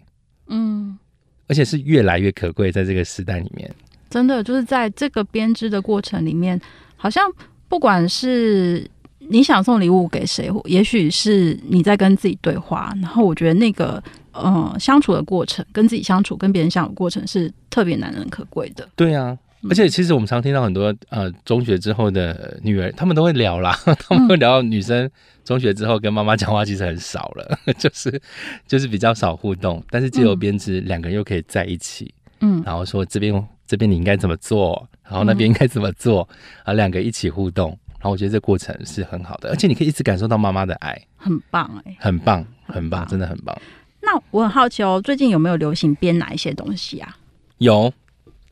[0.47, 0.99] 嗯，
[1.47, 3.73] 而且是越来越可贵，在这个时代里面，
[4.09, 6.59] 真的就是在这个编织的过程里面，
[6.97, 7.23] 好像
[7.69, 8.85] 不管是。
[9.29, 10.51] 你想送礼物给谁？
[10.65, 18.89] 也许是你在跟自己对话，然后我觉得那个呃相处的过程，跟自己相处、跟别人相处的过程是特别难能可贵的。
[18.95, 19.37] 对啊，
[19.69, 25.07] 而且其实我们常听到很多呃中学之后的女儿，他们都会聊啦， 他们会聊女生
[25.45, 28.21] 中学之后跟妈妈讲话其实很少了， 就是
[28.67, 32.11] 就是比较少互动，但是自由编织，两个人又可以在一起，
[32.41, 36.27] 嗯，然后说这边这边你应该怎么做，然后那边应该怎么做，
[36.63, 37.77] 啊，两个一起互动。
[37.99, 43.55] 然后我觉得这过程是很好的，而且你可以一直感受到妈妈的爱，很棒哎、欸，很棒，很棒，真的很棒。
[44.01, 47.17] 那我很好奇哦，最近有没有流行编哪一些东西啊？
[47.57, 47.91] 有，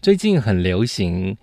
[0.02, 1.38] 最近很流行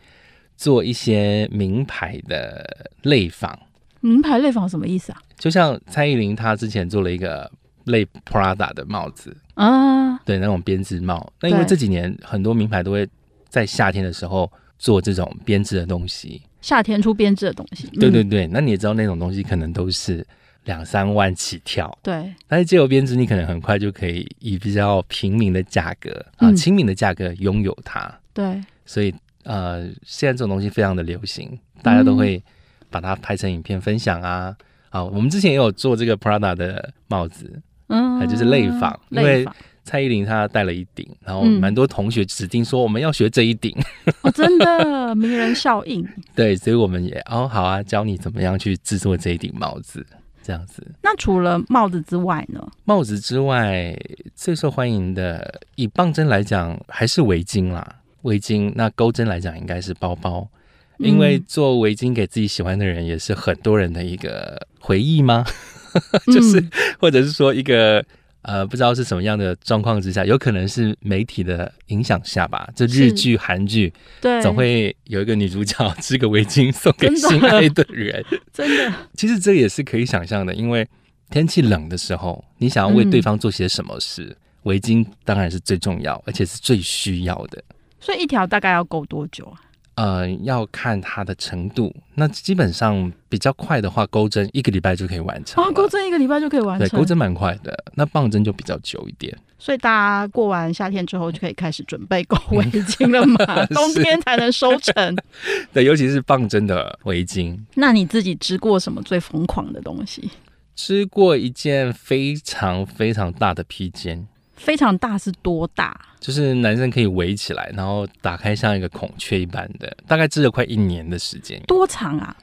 [0.55, 3.59] 做一些名牌的类仿。
[4.01, 5.23] 名牌类仿什么意思啊？
[5.39, 7.51] 就像蔡依林她之前做了一个
[7.85, 11.33] 类 Prada 的帽子啊，对，那种编织帽。
[11.41, 13.09] 那因为这几年很多名牌都会
[13.49, 16.43] 在夏天的时候做这种编织的东西。
[16.65, 20.27] 夏天出编织的东西，对对对，那你也知道那种东西可能都是
[20.65, 22.33] 两三万起跳，对。
[22.49, 28.59] 但是借由编织，你可能很快就可以以比较平民的价格啊，亲民的价格拥有它，对。
[28.87, 32.43] 所以呃，现在这种东西非常的流行，大家都会
[32.89, 34.57] 把它拍成影片分享啊。
[34.89, 39.47] 啊，我们之前也有做这个 Prada 的帽子，嗯，就是类仿，因为。
[39.85, 43.73] 蔡依林她戴了一顶，然后蛮多同学指定说我们要学这一顶，
[44.07, 46.05] 嗯 哦，真的名人效应。
[46.35, 50.05] 对，所以我们也哦好啊，教你怎么样去制作这一顶帽子，
[50.43, 50.83] 这样子。
[51.03, 52.67] 那除了帽子之外呢？
[52.85, 53.95] 帽子之外
[54.35, 58.73] 最受欢迎的，以棒针来讲还是围巾啦，围巾。
[58.75, 60.49] 那钩针来讲应该是包包，
[60.97, 65.45] 因为做围巾给自己喜欢的人也是很多人的一个回忆吗？
[66.33, 68.03] 就是、嗯、或者是说一个。
[68.45, 72.69] 呃，不知道是什么样的状况之下，有可能是媒体的影响下吧。
[72.77, 78.25] 这日剧、韩剧，对，总会有一个女主角 织个围巾送给心爱的人。
[78.53, 80.87] 真的，其实这也是可以想象的，因为
[81.31, 87.65] 天气冷的时候，你想要为对方做些什么事，嗯、围巾当然是最重要，而且是最需要的。
[87.99, 89.57] 所以一条大概要够多久啊？
[89.97, 91.95] 呃，要看它的程度。
[92.15, 95.63] 那基本上比较快的话，钩针一个礼拜就可以完成。
[95.63, 96.89] 哦，钩针一个礼拜就可以完成。
[96.89, 97.77] 对，钩针蛮快的。
[97.95, 99.37] 那棒针就比较久一点。
[99.59, 103.65] 所以大家过完夏天之后就可以开始准备钩围巾了嘛？
[103.73, 105.17] 冬天才能收成。
[105.73, 107.59] 对，尤其是棒针的围巾。
[107.75, 110.31] 那你自己织过什么最疯狂的东西？
[110.77, 114.27] 织过一件非常非常大的披肩。
[114.57, 115.99] 非常大是多大？
[116.21, 121.61] 就是男生可以围起来，然后打开像一个孔雀一般的，大概织了快一年的时间。
[121.67, 122.35] 多长啊？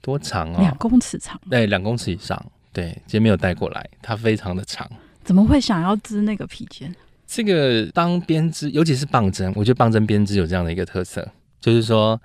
[0.00, 0.60] 多长啊？
[0.60, 1.40] 两公尺长。
[1.48, 2.40] 对，两公尺以上。
[2.72, 4.88] 对，今天没有带过来，它非常的长。
[5.24, 6.94] 怎么会想要织那个披肩？
[7.26, 11.28] 这个当编织，尤其是棒针，我觉得棒针编织有这样的一个特色，
[11.60, 12.20] 就是说，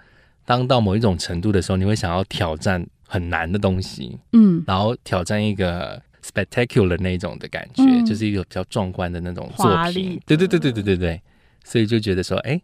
[0.46, 10.20] 当到某一种程度的时候，你会想要挑战很难的东西，嗯，然后挑战一个 spectacular 那种的感觉，嗯、就是一个比较壮观的那种作品。
[10.26, 11.22] 对对对对对对对，
[11.64, 12.60] 所以就觉得说，哎，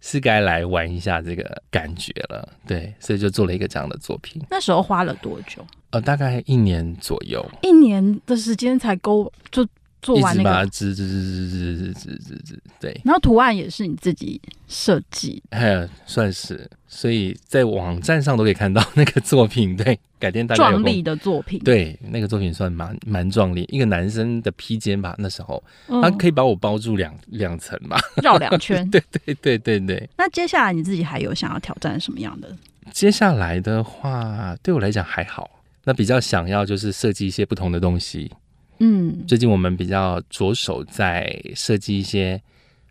[0.00, 2.48] 是该来玩一下这个感觉了。
[2.66, 4.42] 对，所以就做了一个这样的作品。
[4.50, 5.64] 那时候花了多久？
[5.90, 7.44] 呃，大概一年左右。
[7.62, 9.66] 一年的时间才够就。
[10.06, 13.00] 做完那个，织织织织织织织织织，对。
[13.04, 16.70] 然后图案也是你自己设计，哎，算是。
[16.88, 19.98] 所以在网站上都可以看到那个作品，对。
[20.18, 25.62] 改天大家壮丽的作品，对，那个作品算蛮蛮壮丽，一个男生的披肩吧，那时候，
[26.00, 28.88] 他可以把我包住两两层吧，绕两圈。
[28.88, 30.08] 对对对对对。
[30.16, 32.48] 那接下来你自己还有想要挑战什么样的？
[32.92, 35.50] 接下来的话，对我来讲还好。
[35.84, 38.30] 那比较想要就是设计一些不同的东西。
[38.78, 42.40] 嗯，最近我们比较着手在设计一些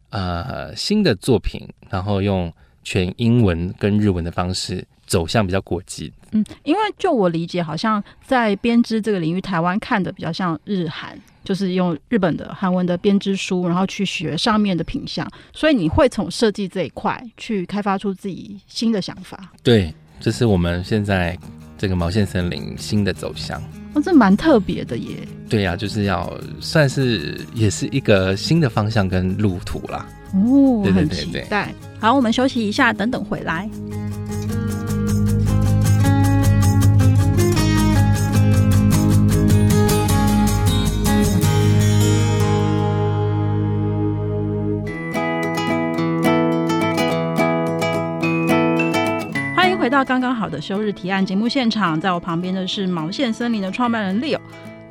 [0.10, 2.52] 呃新的作品，然后用
[2.84, 6.12] 全英文跟日文的方式走向比较国际。
[6.32, 19.52] 嗯，因为就我理解，好像在编织这个领域，台湾看的比较像日韩，就是用日本的韩文的编织书，然后去学上面的品相，所以你会从设计这一块去开发出自己新的想法。
[19.63, 21.38] 对，这是我们现在
[21.78, 23.62] 这个毛线森林新的走向。
[23.95, 25.27] 哦，这蛮特别的耶。
[25.49, 30.05] 对呀、啊，就是要算是也是一个新的方向跟路途啦。
[30.34, 31.73] 哦，对对对对，很期待。
[31.99, 33.69] 好，我们休息一下，等等回来。
[49.95, 54.38] 到刚刚好的休日提案节目现场，在我旁边的是毛线森林的创办人 Leo。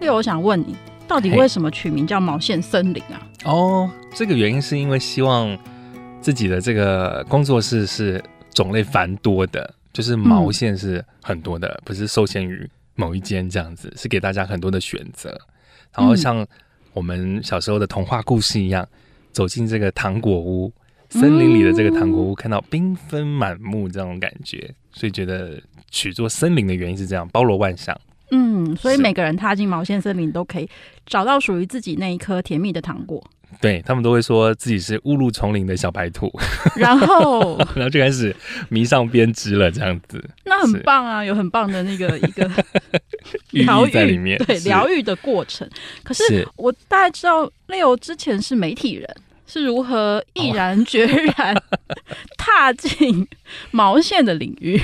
[0.01, 0.75] Leo，我想问你，
[1.07, 3.21] 到底为什么取名叫毛线森林啊？
[3.45, 5.59] 哦，这个原因是因为希望
[6.23, 15.39] 自己的这个工作室是种类繁多的，就是毛线是很多的，嗯、不是受限于某一间这样子，是给大家很多的选择。
[15.95, 16.47] 然后像
[16.95, 18.89] 我们小时候的童话故事一样，
[19.33, 20.73] 走进这个糖果屋。
[21.21, 27.97] 森林里的这个糖果屋，看到缤纷满目这种感觉，所以觉得取作森林的原因是这样，包罗万象。
[28.31, 30.69] 嗯，所以每个人踏进毛线森林都可以
[31.07, 33.23] 找到属于自己那一颗甜蜜的糖果。
[33.61, 36.29] 对，他们都会说自己是误入丛林的小白兔，
[36.75, 38.35] 然后 然后就开始
[38.69, 40.29] 迷上编织了，这样子。
[40.45, 42.51] 那很棒啊，有很棒的那个一个
[43.53, 45.69] 疗愈在里面，对，疗愈的过程。
[46.03, 49.09] 可是我大概知道，Leo 之前是媒体人。
[49.47, 51.55] 是如何毅然决然
[52.39, 53.27] 踏进
[53.71, 54.81] 毛线的领域？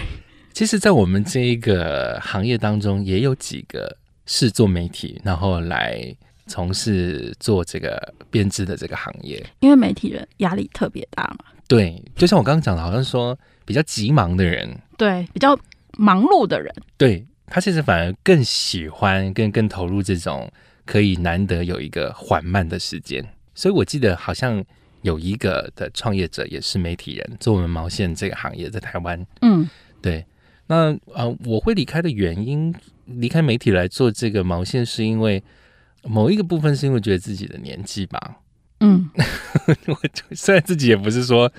[0.53, 3.97] 其实，在我们这一个行业当中，也有几个
[4.27, 6.15] 是做媒体，然后来
[6.47, 9.43] 从事做这个编织的这个行业。
[9.61, 11.45] 因为媒体人压力特别大嘛。
[11.67, 14.69] 对，就像我刚刚讲的，好像说比较急忙的人，
[14.99, 15.57] 对，比较
[15.97, 20.51] 忙碌的人，对，他其实反而更喜欢、更更投入这种
[20.85, 23.25] 可以难得有一个缓慢的时间。
[23.61, 24.65] 所以我记得好像
[25.03, 29.27] 有一个的创业者也是媒体人，做我们毛线这个行业在台湾。
[29.43, 29.69] 嗯，
[30.01, 30.25] 对。
[30.67, 35.45] 那呃，我会离开的原因，离开媒体来做这个毛线，是因为
[36.05, 38.39] 某一个部分是因为觉得自己的年纪吧。
[38.81, 39.11] 嗯，
[39.89, 39.97] 我
[40.35, 41.53] 虽然自己也不是说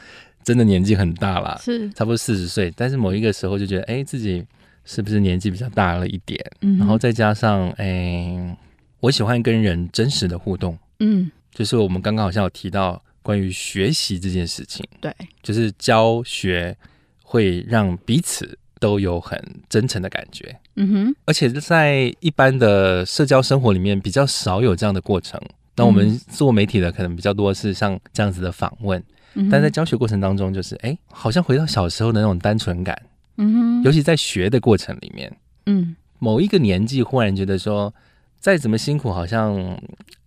[0.44, 4.44] 真的年纪很大了，是差不多四十岁，但是某一个时候就觉得，哎，自己
[4.86, 6.44] 是不是年纪比较大了一点？
[6.62, 8.58] 嗯，然后再加上，哎，
[9.02, 10.76] 我喜欢跟人真实的互动。
[11.00, 11.30] 嗯。
[11.54, 16.76] 就是我们刚刚好像有提到关于学习这件事情，对，就是教学
[17.22, 25.40] 会让彼此都有很真诚的感觉，嗯哼，而且在一般的社交生活里面比较少有这样的过程。
[25.76, 29.02] 那我们做媒体的可能比较多是像这样子的访问，
[29.36, 33.00] 嗯，但在教学过程当中，就是哎，好像回到小时候的那种单纯感，
[33.38, 35.32] 嗯哼，尤其在学的过程里面，
[35.68, 37.94] 嗯，某一个年纪忽然觉得说，
[38.40, 39.78] 再怎么辛苦，好像。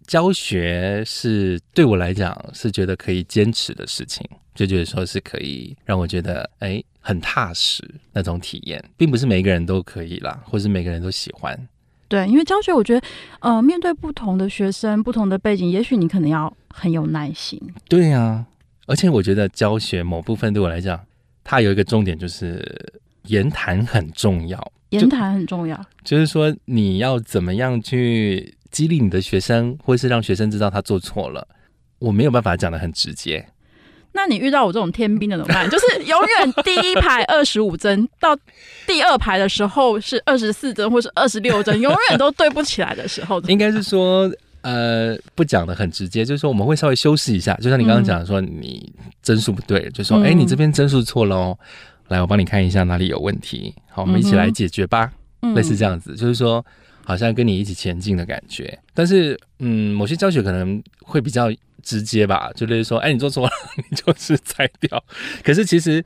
[0.06, 4.22] 教学是对我来讲是觉得可以坚持的事情，
[4.54, 7.82] 就觉得说是可以让我觉得哎很踏实
[8.12, 11.58] 那种体验，并不是每个人都可以啦，或是每个人都喜欢。
[12.06, 13.06] 对，因为教学，我觉得
[13.40, 17.58] 呃，面对不同的学生、不同的背景，也许你可能要很有耐心。
[17.88, 18.46] 对呀、啊，
[18.86, 21.00] 而且我觉得教学某部分对我来讲，
[21.42, 22.62] 它有一个重点就是
[23.24, 28.54] 言谈很重要，言谈很重要，就是说你要怎么样去。
[28.74, 31.46] 激励你的学生，或是让学生知道他做错了，
[32.00, 33.46] 我没有办法讲的很直接。
[34.10, 35.70] 那你遇到我这种天兵的怎么办？
[35.70, 38.36] 就是永远第一排二十五针，到
[38.84, 44.28] 第二排的时候是二十四针，或是二十六针， 永远都对不起来的时候，应该是说，
[44.62, 51.58] 呃，不讲的很直接，就是说我们会稍微修饰一下，就像你刚刚讲说你帧数不对，就说哎、嗯，你这边帧数错了哦，
[52.08, 55.10] 来我帮你看一下哪里有问题，好，我们一起来解决吧，
[55.42, 56.64] 嗯、类似这样子，就是说
[57.04, 58.78] 好像跟你一起前进的感觉。
[58.92, 61.52] 但是，嗯，某些教学可能会比较。
[61.84, 65.04] 直接吧，就类似说，哎，你做错了， 你就是拆掉。
[65.42, 66.02] 可是其实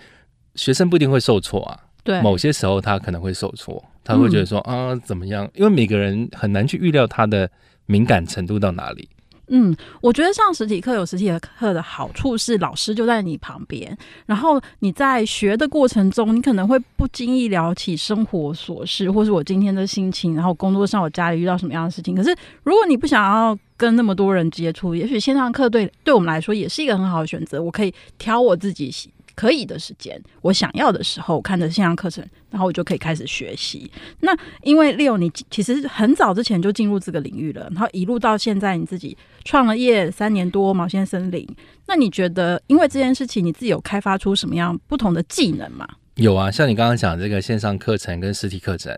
[0.56, 1.78] 学生不一定会受挫啊。
[2.02, 5.48] 对，某些时候他可能会受挫，他会觉得说、嗯、啊，怎么样？
[5.54, 7.48] 因为每个人很难去预料他的
[7.86, 9.08] 敏感程度到哪里。
[9.48, 13.96] 嗯，我觉得上实体课有实体课的好处是，老师就在你旁边，
[14.26, 22.14] 然后你在学的过程中，你可能会不经意聊起生活琐事，或是我今天的心情，然后工作上我家里遇到什么样的事情。
[22.14, 27.62] 可是如果你不想要跟那么多人接触，也许线上课对对我们来说也是一个很好的选择。
[27.62, 28.90] 我可以挑我自己
[29.38, 33.88] 可以的时间，我想要的时候看着线上课程，然后我就可以开始学习。
[34.18, 41.46] 那因为 Leo，你其实很早之前就进入这个领域了，然后一路到现在，你自己创了业三年多，毛线森林。
[41.86, 45.86] 那你觉得，因为这件事情，你自己有开发出什么样不同的技能吗？
[46.16, 48.92] 有啊，像你刚刚讲这个线上课程跟实体课程，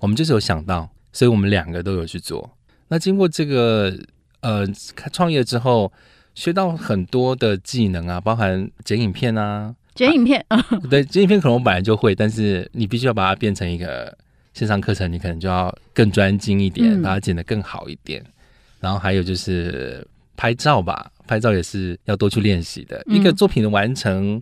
[0.00, 2.50] 我们就是有想到，所以我们两个都有去做。
[2.88, 3.96] 那经过这个
[4.40, 4.66] 呃
[5.10, 5.90] 创业之后，
[6.34, 9.74] 学到很多的技能啊，包含剪影片啊。
[9.96, 14.16] 剪影片，啊、 对，剪影片可能我本来就会，但是你必须要把它变成一个
[14.52, 18.20] 线上课程，你可能就要更专精一点，把它剪得更好一点。
[18.22, 18.32] 嗯、
[18.80, 23.02] 然后还有就是拍照吧，拍照也是要多去练习的。
[23.06, 24.40] 嗯、一个作品的完成，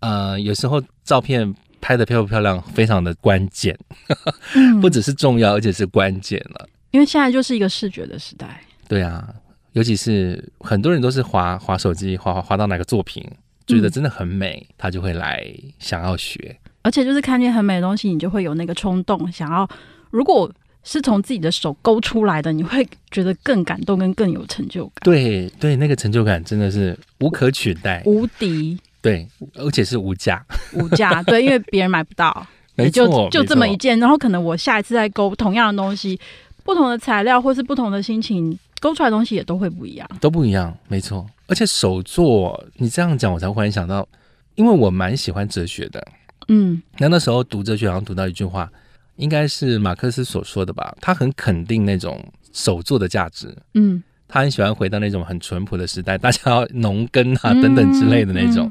[0.00, 3.78] 呃，有时候照片拍得漂不漂亮，非常的关键，
[4.56, 6.68] 嗯、 不只是重要，而且是关键了。
[6.90, 8.60] 因为现在就是一个视觉的时代。
[8.88, 9.28] 对啊，
[9.72, 13.22] 尤其是很多人都是滑滑手机，滑滑滑到哪个作品。
[13.66, 15.44] 觉得真的很美，他就会来
[15.78, 19.68] 想要学，而且就是看见很美的东西，你就会有那个冲动想要。
[20.10, 20.50] 如果
[20.82, 24.96] 是从自己的手勾出来的，你会觉得更感动，跟更有成就感。
[25.02, 28.78] 对对，那个成就感真的是无可取代，无敌。
[29.00, 31.22] 对，而且是无价，无价。
[31.24, 33.98] 对，因为别人买不到，没错，就就这么一件。
[33.98, 36.18] 然后可能我下一次再勾同样的东西，
[36.64, 41.26] 不同的材料或是不同的心情，勾出来东西也都会不一样，都不一样，没错。
[41.46, 44.06] 而且手作，你这样讲，我才忽然想到，
[44.56, 46.06] 因为我蛮喜欢哲学的，
[46.48, 48.70] 嗯，那那时候读哲学，好像读到一句话，
[49.16, 52.22] 应该是马克思所说的吧，他很肯定那种
[52.52, 58.70] 手作的价值，嗯，他很喜欢回到那种很淳朴的时代，大家要农耕啊等等之类的那种，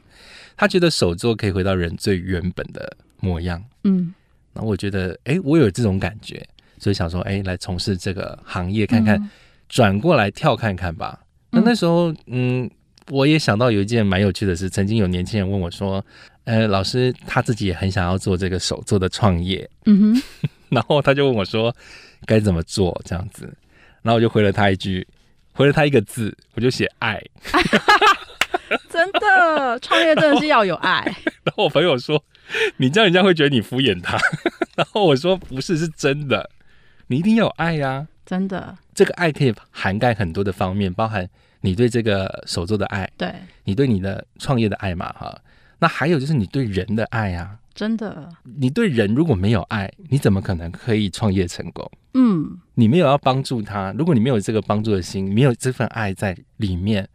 [0.55, 4.13] 他觉得手作可以回到人最原本的模样，嗯，
[4.53, 6.47] 然后我觉得，哎，我有这种感觉，
[6.77, 9.19] 所以想说，哎，来从事这个行业看看，
[9.73, 11.19] 转、嗯、过来跳看看吧。
[11.49, 12.69] 那那时候，嗯，
[13.09, 14.69] 我也想到有一件蛮有趣的事。
[14.69, 16.03] 曾经有年轻人问我说
[16.45, 20.23] ：“呃，老师，他自己也很想要做这个手做的创业。”嗯哼，
[20.69, 21.75] 然后他就问我说
[22.25, 23.51] ：“该怎么做？”这样子，
[24.03, 25.07] 然后我就回了他一句，
[25.53, 27.19] 回了他一个字，我就写“爱”。
[28.89, 31.01] 真的，创业真的是要有爱。
[31.03, 32.23] 然后，然后我朋友说
[32.77, 34.17] ：“你这样人家会觉得你敷衍他。”
[34.75, 36.49] 然后我说：“不是，是真的，
[37.07, 41.29] 你一定要有爱呀、啊。”真的，这个爱可以涵盖很多的方面，包含
[41.61, 43.33] 你对这个手作的爱，对，
[43.65, 45.37] 你对你的创业的爱嘛，哈。
[45.79, 51.91] 那还有就是你对人的爱啊，真的，你对人如果没有爱，你怎么可能可以创业成功？
[52.13, 57.05] 嗯，你没有要帮助他，如果你没有这个帮助的心，没有这份爱在里面，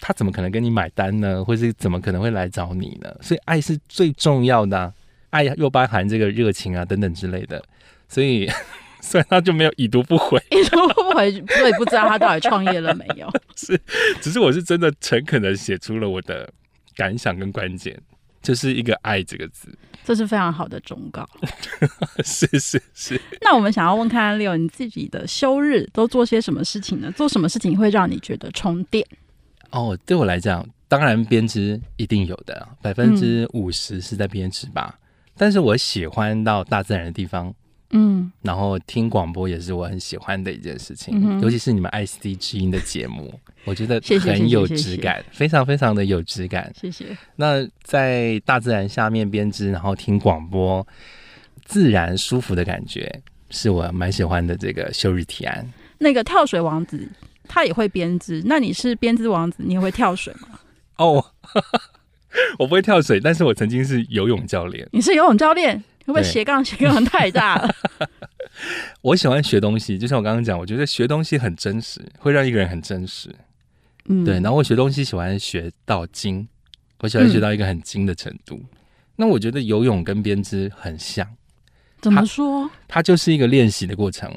[0.00, 1.44] 他怎么可能跟你买单呢？
[1.44, 3.14] 或是怎么可能会来找你呢？
[3.20, 4.94] 所以爱是最重要的啊，
[5.28, 7.62] 爱又包含这个热情啊等等之类的，
[8.08, 8.50] 所以。
[9.08, 13.26] 所以他就没有已读不回， 已读不回，所以不知道他到底创业了没有。
[13.56, 13.80] 是，
[14.20, 16.52] 只是我是真的诚恳的写出了我的
[16.94, 17.98] 感想跟关键，
[18.42, 21.26] 就是一个“爱”这个字，这是非常好的忠告。
[22.22, 23.18] 是是是。
[23.40, 27.10] 那我们想要问看看 Leo，你自己的休日都做些什么事情呢？
[27.12, 29.02] 做什么事情会让你觉得充电？
[29.70, 34.98] 哦，对我来讲，当然编织一定有的，百分之五十是在编织吧。
[34.98, 35.00] 嗯、
[35.38, 37.54] 但是我喜欢到大自然的地方。
[37.90, 43.32] 嗯，然后听广播也是我很喜欢的一件事情，嗯、尤其是你们 IC 之音的节目，
[43.64, 46.70] 我觉得很有质感，非常非常的有质感。
[46.78, 47.16] 谢谢。
[47.36, 50.86] 那在大自然下面编织，然后听广播，
[51.64, 55.66] 自然舒服的感觉，是我蛮喜欢的这个休日提案。
[55.98, 57.08] 那个跳水王子
[57.48, 60.60] 他也会编织，那你是编织王子，你也会跳水吗？
[60.98, 61.24] 哦，
[62.58, 64.86] 我不会跳水，但是我曾经是游泳教练。
[64.92, 65.82] 你是游泳教练？
[66.08, 67.74] 会不会斜杠 斜杠太大了？
[69.02, 73.28] 我喜欢学东西，就像我刚刚讲，我觉得学东西很真实，会让一个人很真实。
[74.06, 74.40] 嗯，对。
[74.40, 76.48] 然后我学东西喜欢学到精，
[77.00, 78.56] 我喜欢学到一个很精的程度。
[78.56, 78.68] 嗯、
[79.16, 81.28] 那我觉得游泳跟编织很像，
[82.00, 82.66] 怎么说？
[82.88, 84.32] 它，它就是一个练习的过程。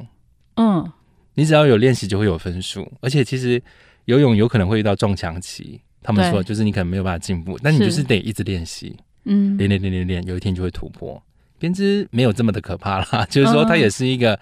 [0.55, 0.91] 嗯，
[1.35, 2.91] 你只要有练习，就会有分数。
[2.99, 3.63] 而且其实
[4.05, 11.23] 游泳有可能会遇到撞墙期，他们说就是你可能没有办法进步，但你就是得一直练习，嗯，练练练练练，有一天就会突破。
[11.61, 14.37] 编织没有这么的可怕啦， 就是说它也是一个。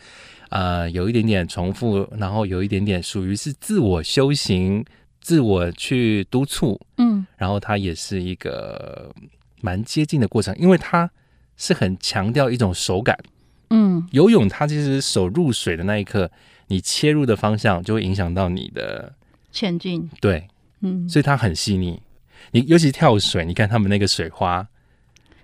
[0.51, 4.83] 呃，有一点点重复，然后有一点点属于是自我修行、
[5.21, 9.13] 自我去督促，嗯，然后它也是一个
[9.61, 11.07] 蛮接近的过程，因为它
[11.55, 13.15] 是很强调一种手感，
[13.69, 16.31] 嗯，游泳它其实手入水的那一刻，
[16.65, 19.13] 你切入的方向就会影响到你的
[19.51, 20.47] 前进，对，
[20.81, 22.01] 嗯，所以它很细腻。
[22.53, 24.67] 你尤其跳水，你看他们那个水花。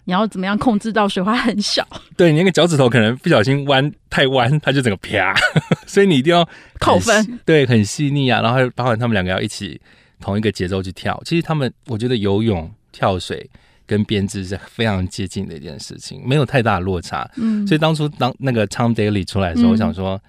[0.05, 1.85] 你要怎么样控制到水花很小？
[2.15, 5.35] 对，你那个脚趾头可能不小心弯太弯，它就整个啪，
[5.85, 6.47] 所以你一定要
[6.79, 7.39] 扣分。
[7.43, 9.79] 对，很细腻啊，然后包括他们两个要一起
[10.19, 11.21] 同一个节奏去跳。
[11.25, 13.49] 其实他们，我觉得游泳、跳水
[13.87, 17.29] 跟编织是非常接近的一件事情，没有太大的落差。
[17.37, 20.21] 嗯，所以当初当那个 Tom Daley 出来的时候，嗯、我想说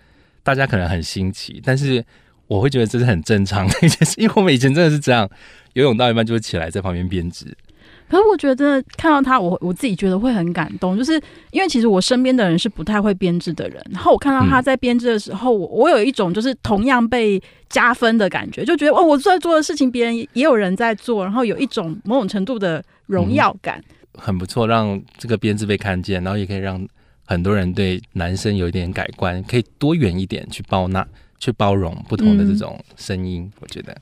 [0.42, 2.04] 大家可能很新奇，但是
[2.46, 5.28] 我会觉得这是很正常的一件事，因为我们以前真的是这样，
[5.74, 7.46] 游泳到一半就会起来在旁边编织。
[8.08, 23.82] 可是我觉得看到他，我我自己觉得会很感动，就是因为其实我身边的人是不太会编织的人，然后我看到他在编织的时候，我我有一种就是同样被加分的感觉，就觉得哦，我在做的事情别人也有人在做，然后有一种某种程度的荣耀感，
[24.14, 26.86] 嗯，很不错，让这个编织被看见，然后也可以让
[27.26, 31.04] 很多人对男生有一点改观，可以多远一点去包纳、
[31.38, 33.96] 去包容不同的这种声音，嗯，我觉得。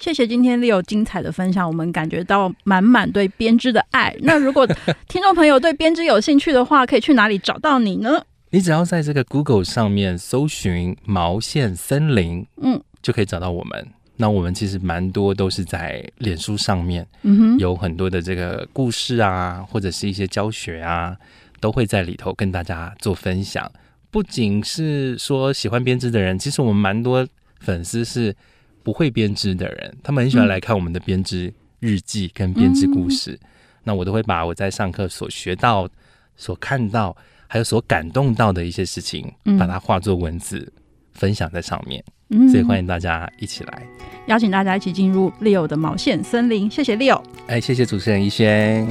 [0.00, 4.16] 谢谢今天 Leo 精彩的分享，我们感觉到满满对编织的爱。
[4.22, 4.66] 那如果
[5.06, 8.24] 听众朋友对编织有兴趣的话，可以去哪里找到你呢？
[8.48, 13.86] 你只要在这个 Google 上面搜寻“毛线森林”，嗯，就可以找到我们。
[14.16, 21.14] 那我们其实蛮多都是在脸书上面，嗯哼，有很多的这个故事啊，或者是一些教学啊，
[21.60, 23.70] 都会在里头跟大家做分享。
[24.10, 27.28] 不仅是说喜欢编织的人，其实我们蛮多
[27.58, 28.34] 粉丝是。
[28.82, 33.32] 不会编织的人，他们很喜欢来看我们的编织日记跟编织故事。
[33.32, 33.48] 嗯、
[33.84, 35.88] 那我都会把我在上课所学到、
[36.36, 37.16] 所看到，
[37.46, 40.72] 还有所感动到的一些事情，嗯、把它化作文字
[41.12, 42.02] 分享在上面。
[42.30, 43.82] 嗯、所以欢迎大家一起来，
[44.26, 46.70] 邀请大家一起进入 Leo 的毛线森林。
[46.70, 48.86] 谢谢 Leo，哎，谢谢主持人一轩。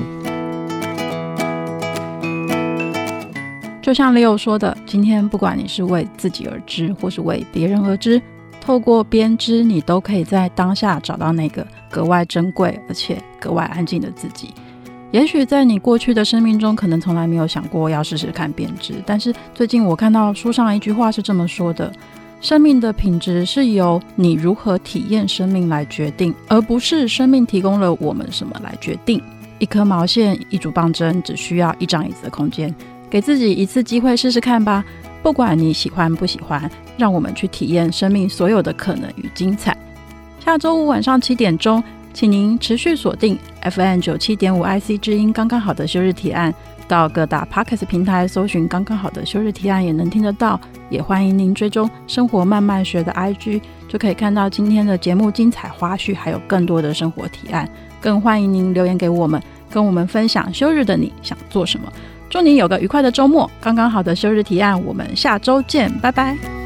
[3.81, 8.21] 就像 Leo 说的，今天不管你是为自己而织，或是为别人而织。
[8.69, 14.53] 透过编织，你都可以在当下找到那个格外珍贵而且格外安静的自己。
[15.09, 21.91] 也许在你过去的生命中，可能从来没有想过要试试看编织，但是最近我看到书上一句话是这么说的：
[22.41, 29.19] 生命的品质是由你如何体验生命来决定，而不是生命提供了我们什么来决定。
[29.57, 32.71] 一颗毛线，一组棒针，只需要一张椅子的空间，
[33.09, 34.85] 给自己一次机会试试看吧。
[35.21, 39.75] 不管你喜欢不喜欢，让我们去体验生命所有的可能与精彩。
[40.43, 46.53] 下周五晚上七点钟，请您持续锁定 FM 九七点五 IC 之音，刚刚好的休日提案。
[46.87, 50.59] 到各大 Podcast 平台搜寻“刚刚好的休日提案”，也能听得到。
[50.89, 57.69] 也欢迎您追踪生活慢慢学的 IG，就可以看到今天的节目精彩花絮，还有更多的生活提案。
[58.01, 59.39] 更欢迎您留言给我们，
[59.69, 61.93] 跟我们分享休日的你想做什么。
[62.29, 63.49] 祝你有个愉快的周末！
[63.59, 66.58] 刚刚好的休日提案，我们下周见，拜拜。